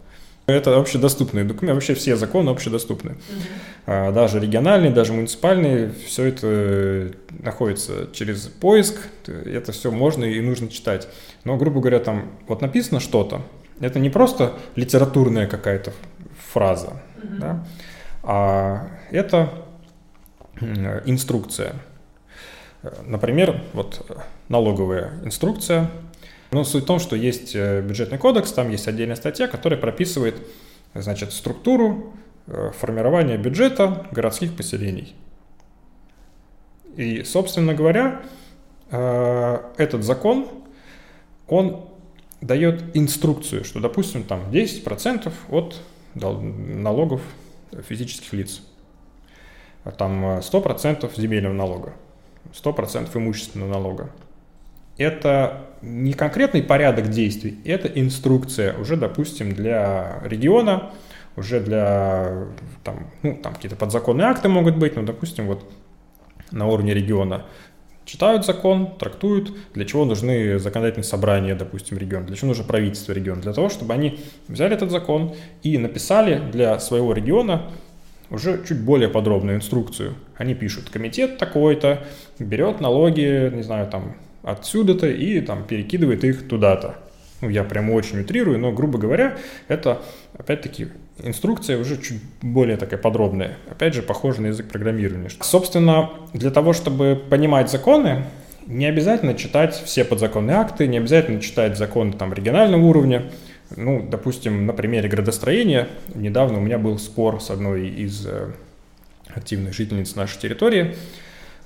Это 0.47 0.77
общедоступные 0.77 1.45
документы, 1.45 1.75
вообще 1.75 1.95
все 1.95 2.17
законы 2.17 2.51
общедоступны. 2.51 3.13
Угу. 3.13 4.13
Даже 4.13 4.41
региональные, 4.41 4.91
даже 4.91 5.15
муниципальные, 5.15 5.93
все 6.07 6.25
это 6.25 7.13
находится 7.31 8.11
через 8.13 8.43
поиск, 8.43 8.97
это 9.27 9.73
все 9.73 9.91
можно 9.91 10.25
и 10.25 10.41
нужно 10.43 10.69
читать. 10.69 11.09
Но, 11.45 11.57
грубо 11.57 11.81
говоря, 11.81 11.99
там 11.99 12.33
вот 12.47 12.61
написано 12.61 13.01
что-то, 13.01 13.41
это 13.81 13.99
не 13.99 14.11
просто 14.11 14.53
литературная 14.77 15.47
какая-то 15.47 15.95
фраза, 16.53 17.01
угу. 17.23 17.37
да, 17.39 17.67
а 18.23 18.89
это 19.11 19.64
инструкция. 20.61 21.75
Например, 23.07 23.63
вот 23.73 24.07
налоговая 24.49 25.13
инструкция. 25.25 25.91
Но 26.51 26.65
суть 26.65 26.85
в 26.85 26.87
том, 26.87 27.01
что 27.01 27.17
есть 27.17 27.57
э, 27.57 27.81
бюджетный 27.81 28.19
кодекс, 28.19 28.53
там 28.53 28.71
есть 28.71 28.87
отдельная 28.87 29.17
статья, 29.17 29.49
которая 29.49 29.81
прописывает 29.81 30.37
значит, 30.95 31.33
структуру 31.33 32.15
э, 32.47 32.71
формирования 32.79 33.37
бюджета 33.37 34.07
городских 34.13 34.57
поселений. 34.57 35.17
И, 36.97 37.25
собственно 37.25 37.75
говоря, 37.75 38.23
э, 38.91 39.59
этот 39.79 40.05
закон, 40.05 40.47
он 41.49 41.89
дает 42.41 42.97
инструкцию, 42.97 43.65
что, 43.65 43.81
допустим, 43.81 44.23
там 44.23 44.51
10% 44.51 45.33
от 45.49 45.81
налогов 46.15 47.23
физических 47.89 48.33
лиц– 48.33 48.63
там 49.93 50.39
100% 50.39 51.05
э, 51.05 51.21
земельного 51.21 51.53
налога, 51.53 51.93
100% 52.53 53.09
имущественного 53.15 53.71
налога. 53.71 54.11
Это 54.97 55.67
не 55.83 56.13
конкретный 56.13 56.63
порядок 56.63 57.11
действий, 57.11 57.59
это 57.65 57.89
инструкция 57.89 58.79
уже, 58.79 58.97
допустим, 58.97 59.53
для 59.53 60.21
региона, 60.25 60.93
уже 61.37 61.61
для, 61.61 62.47
там, 62.85 63.11
ну, 63.23 63.37
там 63.43 63.55
какие-то 63.55 63.77
подзаконные 63.77 64.29
акты 64.29 64.49
могут 64.49 64.77
быть, 64.77 64.95
но, 64.95 65.03
допустим, 65.03 65.47
вот 65.47 65.69
на 66.53 66.67
уровне 66.69 66.95
региона 66.95 67.45
читают 68.05 68.45
закон, 68.45 68.97
трактуют, 68.99 69.53
для 69.73 69.85
чего 69.85 70.05
нужны 70.05 70.59
законодательные 70.59 71.05
собрания, 71.05 71.55
допустим, 71.55 71.99
региона, 71.99 72.27
для 72.27 72.37
чего 72.37 72.49
нужно 72.49 72.65
правительство 72.65 73.13
региона, 73.13 73.41
для 73.41 73.53
того, 73.53 73.69
чтобы 73.69 73.95
они 73.95 74.21
взяли 74.49 74.75
этот 74.75 74.91
закон 74.91 75.35
и 75.63 75.79
написали 75.79 76.39
для 76.51 76.79
своего 76.79 77.13
региона 77.13 77.71
уже 78.35 78.65
чуть 78.67 78.81
более 78.81 79.09
подробную 79.09 79.57
инструкцию. 79.57 80.15
Они 80.37 80.55
пишут, 80.55 80.91
комитет 80.91 81.39
такой-то 81.39 82.05
берет 82.39 82.81
налоги, 82.81 83.51
не 83.55 83.63
знаю, 83.63 83.89
там, 83.89 84.17
отсюда-то 84.43 85.09
и 85.09 85.41
там 85.41 85.65
перекидывает 85.65 86.25
их 86.25 86.49
туда-то. 86.49 86.97
Ну, 87.41 87.49
я 87.49 87.65
прям 87.65 87.91
очень 87.91 88.21
утрирую, 88.21 88.59
но, 88.59 88.73
грубо 88.73 88.99
говоря, 88.99 89.37
это, 89.69 90.01
опять-таки, 90.37 90.89
инструкция 91.23 91.79
уже 91.79 92.01
чуть 92.01 92.21
более 92.43 92.77
такая 92.77 92.99
подробная. 92.99 93.57
Опять 93.71 93.95
же, 93.95 94.03
похоже 94.03 94.41
на 94.43 94.47
язык 94.49 94.69
программирования. 94.69 95.29
Собственно, 95.41 96.11
для 96.33 96.51
того, 96.51 96.73
чтобы 96.73 97.21
понимать 97.29 97.71
законы, 97.71 98.25
не 98.67 98.87
обязательно 98.87 99.35
читать 99.35 99.75
все 99.75 100.05
подзаконные 100.05 100.57
акты, 100.57 100.87
не 100.87 100.99
обязательно 100.99 101.41
читать 101.41 101.77
законы 101.77 102.13
там 102.13 102.33
регионального 102.33 102.83
уровня. 102.83 103.25
Ну, 103.77 104.07
допустим, 104.09 104.67
на 104.67 104.73
примере 104.73 105.09
градостроения, 105.09 105.89
недавно 106.15 106.59
у 106.59 106.61
меня 106.61 106.79
был 106.79 106.99
спор 106.99 107.41
с 107.41 107.51
одной 107.51 107.89
из 107.89 108.27
э, 108.27 108.53
активных 109.35 109.75
жительниц 109.75 110.15
нашей 110.17 110.39
территории, 110.39 110.97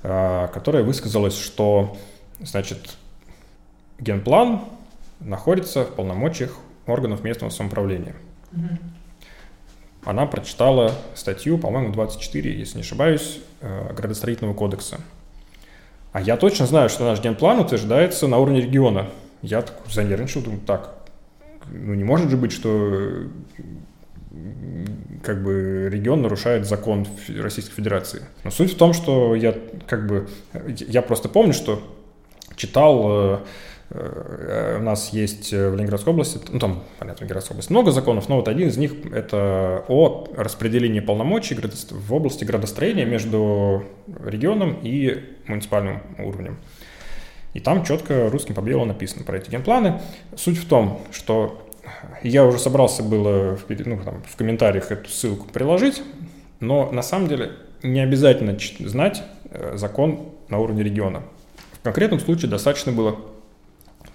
э, 0.03 0.47
которая 0.53 0.83
высказалась, 0.83 1.37
что, 1.37 1.97
значит, 2.39 2.97
генплан 3.99 4.61
находится 5.19 5.83
в 5.83 5.95
полномочиях 5.95 6.57
органов 6.87 7.23
местного 7.23 7.51
самоуправления. 7.51 8.15
Она 10.05 10.25
прочитала 10.25 10.93
статью, 11.13 11.57
по-моему, 11.57 11.91
24, 11.91 12.57
если 12.57 12.77
не 12.77 12.81
ошибаюсь, 12.81 13.41
э, 13.61 13.93
градостроительного 13.93 14.53
кодекса. 14.53 14.99
А 16.13 16.21
я 16.21 16.37
точно 16.37 16.65
знаю, 16.65 16.89
что 16.89 17.03
наш 17.03 17.21
генплан 17.21 17.59
утверждается 17.59 18.27
на 18.27 18.37
уровне 18.37 18.61
региона. 18.61 19.09
Я 19.41 19.61
так 19.61 19.75
занервничал, 19.89 20.41
думаю, 20.41 20.61
так, 20.61 20.95
ну 21.67 21.93
не 21.93 22.03
может 22.03 22.29
же 22.29 22.37
быть, 22.37 22.51
что 22.51 23.27
как 25.23 25.43
бы 25.43 25.89
регион 25.91 26.21
нарушает 26.21 26.65
закон 26.65 27.07
Российской 27.37 27.73
Федерации. 27.75 28.23
Но 28.43 28.51
суть 28.51 28.73
в 28.73 28.77
том, 28.77 28.93
что 28.93 29.35
я 29.35 29.55
как 29.87 30.07
бы, 30.07 30.27
я 30.65 31.01
просто 31.01 31.29
помню, 31.29 31.53
что 31.53 31.81
читал, 32.55 33.05
э, 33.07 33.39
э, 33.89 34.77
у 34.79 34.83
нас 34.83 35.11
есть 35.13 35.51
в 35.51 35.75
Ленинградской 35.75 36.13
области, 36.13 36.39
ну 36.49 36.59
там, 36.59 36.83
понятно, 36.99 37.17
в 37.17 37.21
Ленинградской 37.21 37.55
области 37.55 37.71
много 37.71 37.91
законов, 37.91 38.29
но 38.29 38.37
вот 38.37 38.47
один 38.47 38.67
из 38.67 38.77
них 38.77 38.93
это 39.11 39.83
о 39.87 40.27
распределении 40.35 40.99
полномочий 40.99 41.57
в 41.89 42.13
области 42.13 42.43
градостроения 42.43 43.05
между 43.05 43.83
регионом 44.23 44.79
и 44.83 45.23
муниципальным 45.47 46.01
уровнем. 46.19 46.59
И 47.53 47.59
там 47.59 47.83
четко 47.83 48.29
русским 48.29 48.53
по 48.55 48.61
белому 48.61 48.85
написано 48.85 49.23
про 49.23 49.37
эти 49.37 49.49
генпланы. 49.49 50.01
Суть 50.35 50.57
в 50.57 50.67
том, 50.67 51.01
что 51.11 51.65
я 52.21 52.45
уже 52.45 52.59
собрался 52.59 53.03
было 53.03 53.55
в, 53.55 53.65
ну, 53.69 53.99
там, 54.03 54.21
в 54.27 54.35
комментариях 54.35 54.91
эту 54.91 55.09
ссылку 55.09 55.47
приложить, 55.47 56.01
но 56.59 56.91
на 56.91 57.01
самом 57.01 57.27
деле 57.27 57.51
не 57.81 58.01
обязательно 58.01 58.57
знать 58.79 59.23
э, 59.51 59.73
закон 59.77 60.29
на 60.49 60.59
уровне 60.59 60.83
региона. 60.83 61.23
В 61.73 61.81
конкретном 61.81 62.19
случае 62.19 62.51
достаточно 62.51 62.91
было 62.91 63.17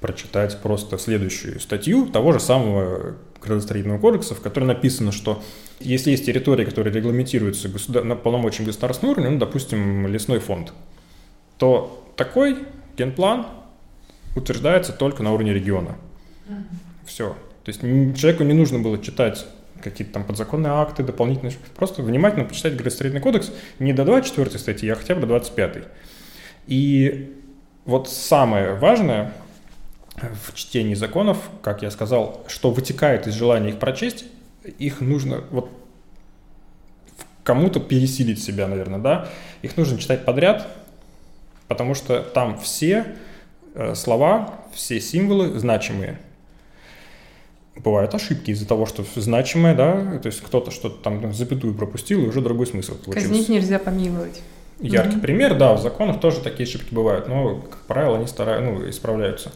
прочитать 0.01 0.61
просто 0.61 0.99
следующую 0.99 1.61
статью 1.61 2.07
того 2.07 2.33
же 2.33 2.41
самого 2.41 3.17
градостроительного 3.43 3.99
кодекса, 3.99 4.35
в 4.35 4.41
которой 4.41 4.65
написано, 4.65 5.13
что 5.13 5.43
если 5.81 6.11
есть 6.11 6.27
территории, 6.27 6.65
которые 6.65 6.93
регламентируются 6.93 7.69
государ... 7.69 8.05
на 8.05 8.17
полномочиям 8.17 8.67
государственного 8.67 9.15
уровня, 9.15 9.31
ну, 9.31 9.39
допустим, 9.39 10.07
лесной 10.07 10.41
фонд, 10.41 10.73
то 11.59 12.05
такой 12.17 12.59
генплан 12.97 13.47
утверждается 14.37 14.93
только 14.93 15.23
на 15.23 15.33
уровне 15.33 15.53
региона. 15.53 15.97
Все. 17.05 17.37
То 17.65 17.71
есть 17.71 17.81
человеку 17.81 18.45
не 18.45 18.53
нужно 18.53 18.79
было 18.79 18.99
читать 18.99 19.47
какие-то 19.83 20.15
там 20.15 20.25
подзаконные 20.25 20.73
акты, 20.73 21.03
дополнительные, 21.03 21.55
просто 21.77 22.03
внимательно 22.03 22.45
почитать 22.45 22.75
градостроительный 22.75 23.23
кодекс 23.23 23.53
не 23.79 23.93
до 23.93 24.05
24 24.05 24.59
статьи, 24.59 24.89
а 24.89 24.95
хотя 24.95 25.15
бы 25.15 25.23
до 25.23 25.27
25. 25.29 25.85
И 26.67 27.35
вот 27.85 28.09
самое 28.09 28.75
важное 28.75 29.35
в 30.17 30.55
чтении 30.55 30.95
законов, 30.95 31.39
как 31.63 31.83
я 31.83 31.91
сказал, 31.91 32.45
что 32.49 32.71
вытекает 32.71 33.27
из 33.27 33.35
желания 33.35 33.71
их 33.71 33.79
прочесть, 33.79 34.25
их 34.79 35.01
нужно 35.01 35.45
вот 35.51 35.71
кому-то 37.43 37.81
пересилить 37.81 38.43
себя, 38.43 38.67
наверное, 38.67 38.99
да, 38.99 39.29
их 39.61 39.77
нужно 39.77 39.99
читать 39.99 40.25
подряд, 40.25 40.67
потому 41.69 41.95
что 41.95 42.23
там 42.23 42.59
все 42.61 43.17
э, 43.75 43.95
слова, 43.95 44.55
все 44.73 45.01
символы 45.01 45.59
значимые. 45.59 46.19
Бывают 47.77 48.15
ошибки 48.15 48.53
из-за 48.53 48.69
того, 48.69 48.87
что 48.87 49.05
значимое, 49.17 49.75
да, 49.75 50.19
то 50.19 50.27
есть 50.27 50.41
кто-то 50.41 50.71
что-то 50.71 51.03
там 51.03 51.33
запятую 51.35 51.75
пропустил, 51.75 52.23
и 52.23 52.29
уже 52.29 52.41
другой 52.41 52.67
смысл 52.67 52.95
получился. 52.97 53.29
Казнить 53.29 53.49
нельзя 53.49 53.79
помиловать. 53.79 54.43
Яркий 54.81 55.17
mm-hmm. 55.17 55.21
пример, 55.21 55.57
да, 55.57 55.75
в 55.75 55.81
законах 55.81 56.21
тоже 56.21 56.41
такие 56.41 56.69
ошибки 56.69 56.93
бывают, 56.93 57.29
но, 57.29 57.57
как 57.57 57.81
правило, 57.87 58.17
они 58.17 58.27
стараются, 58.27 58.71
ну, 58.71 58.89
исправляются. 58.89 59.53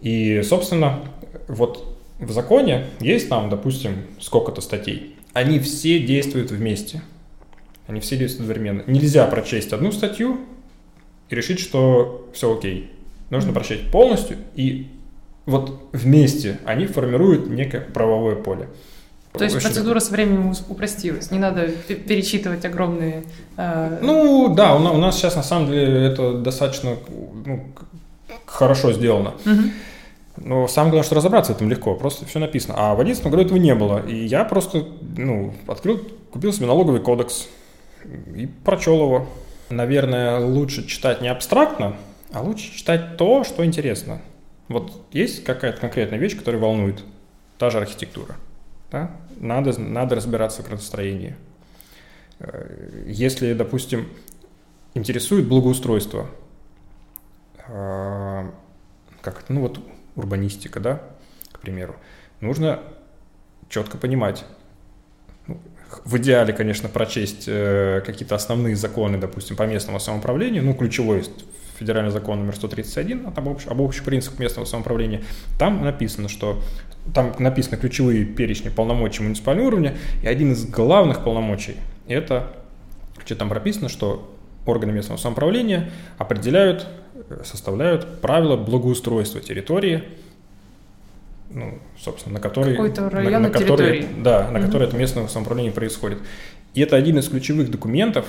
И, 0.00 0.42
собственно, 0.42 1.00
вот 1.48 1.98
в 2.18 2.30
законе 2.32 2.86
есть 3.00 3.28
там, 3.28 3.50
допустим, 3.50 4.04
сколько-то 4.18 4.60
статей. 4.60 5.16
Они 5.32 5.58
все 5.58 5.98
действуют 6.00 6.50
вместе. 6.50 7.02
Они 7.86 8.00
все 8.00 8.16
действуют 8.16 8.50
одновременно. 8.50 8.84
Нельзя 8.86 9.26
прочесть 9.26 9.72
одну 9.72 9.92
статью 9.92 10.40
и 11.30 11.34
решить, 11.34 11.60
что 11.60 12.28
все 12.32 12.54
окей. 12.54 12.92
Нужно 13.30 13.52
прочесть 13.52 13.90
полностью, 13.90 14.38
и 14.56 14.88
вот 15.46 15.88
вместе 15.92 16.58
они 16.64 16.86
формируют 16.86 17.48
некое 17.48 17.80
правовое 17.80 18.34
поле. 18.34 18.68
То 19.32 19.44
есть 19.44 19.62
процедура 19.62 20.00
со 20.00 20.10
временем 20.10 20.52
упростилась, 20.68 21.30
не 21.30 21.38
надо 21.38 21.68
перечитывать 21.68 22.64
огромные... 22.64 23.22
Э... 23.56 23.98
Ну 24.02 24.52
да, 24.52 24.74
у 24.74 24.98
нас 24.98 25.16
сейчас 25.16 25.36
на 25.36 25.44
самом 25.44 25.70
деле 25.70 26.06
это 26.06 26.38
достаточно 26.38 26.96
ну, 27.46 27.64
хорошо 28.44 28.92
сделано. 28.92 29.34
Угу. 29.46 29.62
Но 30.38 30.66
самое 30.66 30.90
главное, 30.90 31.06
что 31.06 31.14
разобраться 31.14 31.52
в 31.52 31.56
этом 31.56 31.70
легко, 31.70 31.94
просто 31.94 32.26
все 32.26 32.40
написано. 32.40 32.74
А 32.76 32.94
в 32.96 33.00
11 33.00 33.24
году 33.24 33.42
этого 33.42 33.58
не 33.58 33.74
было. 33.74 34.04
И 34.04 34.24
я 34.24 34.44
просто, 34.44 34.84
ну, 35.16 35.54
открыл, 35.68 36.00
купил 36.32 36.52
себе 36.52 36.66
налоговый 36.66 37.00
кодекс 37.00 37.46
и 38.34 38.48
прочел 38.64 39.00
его. 39.00 39.26
Наверное, 39.70 40.40
лучше 40.40 40.86
читать 40.86 41.20
не 41.20 41.28
абстрактно, 41.28 41.96
а 42.32 42.42
лучше 42.42 42.76
читать 42.76 43.16
то, 43.16 43.44
что 43.44 43.64
интересно. 43.64 44.20
Вот 44.68 45.06
есть 45.12 45.44
какая-то 45.44 45.80
конкретная 45.80 46.18
вещь, 46.18 46.36
которая 46.36 46.60
волнует. 46.60 47.04
Та 47.56 47.70
же 47.70 47.78
архитектура. 47.78 48.36
Да? 48.90 49.12
Надо, 49.36 49.78
надо 49.80 50.16
разбираться 50.16 50.62
в 50.62 50.66
градостроении. 50.66 51.36
Э, 52.40 53.04
если, 53.06 53.52
допустим, 53.54 54.08
интересует 54.94 55.46
благоустройство, 55.46 56.28
э, 57.68 58.50
как 59.20 59.48
ну 59.48 59.60
вот 59.60 59.80
урбанистика, 60.16 60.80
да, 60.80 61.02
к 61.52 61.60
примеру, 61.60 61.94
нужно 62.40 62.80
четко 63.68 63.98
понимать, 63.98 64.44
в 66.04 66.18
идеале, 66.18 66.52
конечно, 66.52 66.88
прочесть 66.88 67.44
э, 67.46 68.02
какие-то 68.04 68.34
основные 68.34 68.76
законы, 68.76 69.18
допустим, 69.18 69.56
по 69.56 69.64
местному 69.64 70.00
самоуправлению, 70.00 70.64
ну, 70.64 70.74
ключевой 70.74 71.24
федеральный 71.78 72.10
закон 72.10 72.40
номер 72.40 72.54
131 72.54 73.26
об, 73.34 73.48
общ, 73.48 73.66
об 73.66 73.80
общих 73.80 74.04
принципах 74.04 74.38
местного 74.38 74.66
самоуправления, 74.66 75.22
там 75.58 75.82
написано, 75.82 76.28
что 76.28 76.62
там 77.14 77.34
написаны 77.38 77.78
ключевые 77.78 78.24
перечни 78.24 78.68
полномочий 78.68 79.22
муниципального 79.22 79.68
уровня, 79.68 79.96
и 80.22 80.26
один 80.26 80.52
из 80.52 80.66
главных 80.66 81.24
полномочий– 81.24 81.76
это, 82.06 82.52
что 83.24 83.34
там 83.34 83.48
прописано, 83.48 83.88
что 83.88 84.36
органы 84.66 84.92
местного 84.92 85.18
самоуправления 85.18 85.90
определяют 86.18 86.86
составляют 87.44 88.20
правила 88.20 88.56
благоустройства 88.56 89.40
территории, 89.40 90.04
ну, 91.50 91.78
собственно, 91.98 92.34
на 92.34 92.40
которой, 92.40 92.76
на, 92.78 93.40
на 93.40 93.50
которой, 93.50 94.06
да, 94.18 94.50
на 94.50 94.58
mm 94.58 94.66
которой 94.66 94.88
это 94.88 94.96
местное 94.96 95.26
самоуправление 95.26 95.72
происходит. 95.72 96.18
И 96.74 96.80
это 96.80 96.96
один 96.96 97.18
из 97.18 97.28
ключевых 97.28 97.70
документов 97.70 98.26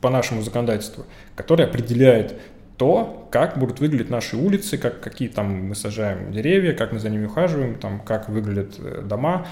по 0.00 0.10
нашему 0.10 0.42
законодательству, 0.42 1.04
который 1.36 1.64
определяет 1.64 2.34
то, 2.76 3.28
как 3.30 3.58
будут 3.58 3.78
выглядеть 3.78 4.10
наши 4.10 4.36
улицы, 4.36 4.76
как, 4.76 5.00
какие 5.00 5.28
там 5.28 5.68
мы 5.68 5.74
сажаем 5.76 6.32
деревья, 6.32 6.72
как 6.72 6.92
мы 6.92 6.98
за 6.98 7.10
ними 7.10 7.26
ухаживаем, 7.26 7.78
там, 7.78 8.00
как 8.00 8.28
выглядят 8.28 8.74
э, 8.78 9.02
дома. 9.02 9.46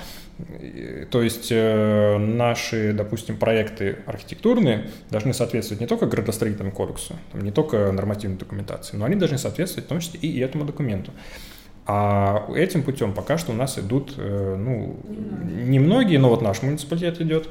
То 1.10 1.22
есть 1.22 1.48
э, 1.52 2.16
наши, 2.18 2.92
допустим, 2.92 3.36
проекты 3.36 3.98
архитектурные 4.06 4.86
должны 5.10 5.34
соответствовать 5.34 5.80
не 5.80 5.86
только 5.86 6.06
градостроительному 6.06 6.72
кодексу, 6.72 7.14
там, 7.30 7.42
не 7.42 7.52
только 7.52 7.92
нормативной 7.92 8.38
документации, 8.38 8.96
но 8.96 9.04
они 9.04 9.14
должны 9.14 9.38
соответствовать 9.38 9.86
в 9.86 9.88
том 9.88 10.00
числе 10.00 10.18
и 10.18 10.40
этому 10.40 10.64
документу. 10.64 11.12
А 11.92 12.46
этим 12.54 12.84
путем 12.84 13.12
пока 13.12 13.36
что 13.36 13.50
у 13.50 13.54
нас 13.56 13.76
идут, 13.76 14.14
э, 14.16 14.54
ну, 14.56 14.96
немногие, 15.44 16.20
но 16.20 16.28
вот 16.28 16.40
наш 16.40 16.62
муниципалитет 16.62 17.20
идет, 17.20 17.48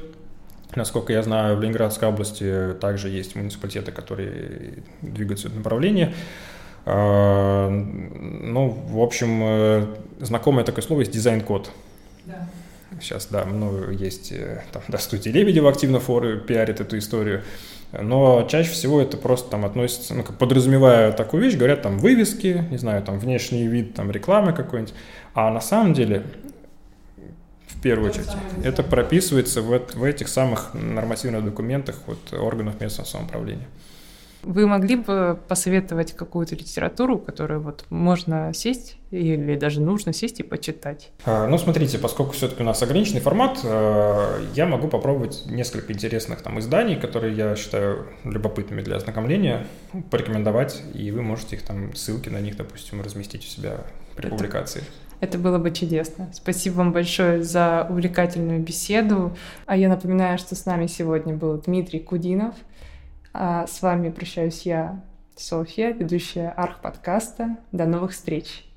Насколько 0.76 1.14
я 1.14 1.24
знаю, 1.24 1.58
в 1.58 1.62
Ленинградской 1.62 2.08
области 2.08 2.76
также 2.80 3.10
есть 3.10 3.36
муниципалитеты, 3.36 3.92
которые 3.92 4.84
двигаются 5.02 5.48
в 5.48 5.50
этом 5.50 5.64
направлении. 5.64 6.14
А, 6.86 7.70
ну, 7.70 8.70
в 8.70 9.02
общем, 9.02 9.42
э, 9.44 9.86
знакомое 10.20 10.64
такое 10.64 10.84
слово 10.84 11.00
есть 11.00 11.12
дизайн-код. 11.12 11.72
Да. 12.26 12.48
Сейчас, 13.02 13.26
да, 13.32 13.46
много 13.46 13.90
есть, 13.92 14.32
э, 14.32 14.62
там, 14.72 14.84
да, 14.90 15.00
студия 15.00 15.34
Лебедева 15.34 15.72
активно 15.72 16.00
форы 16.00 16.40
пиарит 16.40 16.80
эту 16.80 17.00
историю. 17.00 17.42
Но 17.92 18.48
чаще 18.50 18.70
всего 18.72 19.02
это 19.02 19.18
просто 19.18 19.50
там 19.50 19.66
относится, 19.66 20.14
ну, 20.14 20.24
как 20.24 20.38
подразумевая 20.38 21.12
такую 21.12 21.44
вещь, 21.44 21.56
говорят 21.56 21.82
там 21.82 21.98
вывески, 21.98 22.66
не 22.70 22.78
знаю, 22.78 23.02
там 23.02 23.18
внешний 23.18 23.66
вид, 23.68 23.96
там 23.96 24.12
рекламы 24.12 24.54
какой-нибудь. 24.54 24.94
А 25.34 25.50
на 25.50 25.62
самом 25.62 25.94
деле 25.94 26.24
в 27.80 27.82
первую 27.82 28.12
очередь. 28.12 28.28
Это 28.64 28.84
прописывается 28.84 29.62
в, 29.62 29.80
в 29.96 30.04
этих 30.04 30.28
самых 30.28 30.74
нормативных 30.74 31.46
документах 31.46 31.96
вот, 32.08 32.34
органов 32.34 32.80
местного 32.82 33.08
самоуправления. 33.08 33.68
Вы 34.44 34.68
могли 34.68 34.96
бы 34.96 35.38
посоветовать 35.48 36.14
какую-то 36.14 36.56
литературу, 36.56 37.18
которую 37.18 37.62
вот 37.62 37.86
можно 37.90 38.54
сесть 38.54 38.98
или 39.12 39.56
даже 39.56 39.82
нужно 39.82 40.14
сесть 40.14 40.40
и 40.40 40.44
почитать? 40.44 41.12
А, 41.26 41.48
ну, 41.48 41.58
смотрите, 41.58 41.98
поскольку 41.98 42.34
все-таки 42.34 42.62
у 42.64 42.66
нас 42.66 42.82
ограниченный 42.82 43.22
формат, 43.22 43.60
э, 43.64 44.46
я 44.56 44.66
могу 44.66 44.88
попробовать 44.88 45.44
несколько 45.48 45.92
интересных 45.94 46.42
там 46.42 46.60
изданий, 46.60 46.96
которые 46.96 47.36
я 47.36 47.56
считаю 47.56 48.08
любопытными 48.24 48.82
для 48.82 48.98
ознакомления, 48.98 49.68
порекомендовать, 50.10 50.84
и 50.94 51.12
вы 51.12 51.22
можете 51.22 51.58
их 51.58 51.64
там, 51.64 51.94
ссылки 51.96 52.30
на 52.30 52.40
них, 52.40 52.56
допустим, 52.56 53.02
разместить 53.02 53.44
у 53.46 53.48
себя 53.48 53.82
при 54.16 54.28
Это... 54.28 54.36
публикации. 54.36 54.84
Это 55.22 55.38
было 55.38 55.58
бы 55.58 55.72
чудесно. 55.72 56.30
Спасибо 56.34 56.76
вам 56.76 56.94
большое 56.94 57.44
за 57.44 57.86
увлекательную 57.90 58.62
беседу. 58.62 59.36
А 59.66 59.76
я 59.76 59.90
напоминаю, 59.90 60.38
что 60.38 60.56
с 60.56 60.66
нами 60.66 60.88
сегодня 60.88 61.34
был 61.36 61.58
Дмитрий 61.58 62.00
Кудинов. 62.00 62.56
А 63.34 63.68
с 63.68 63.82
вами 63.82 64.10
прощаюсь 64.10 64.64
я, 64.64 65.02
Софья, 65.36 65.92
ведущая 65.92 66.50
Арх 66.56 66.82
подкаста. 66.82 67.58
До 67.72 67.86
новых 67.86 68.12
встреч! 68.12 68.69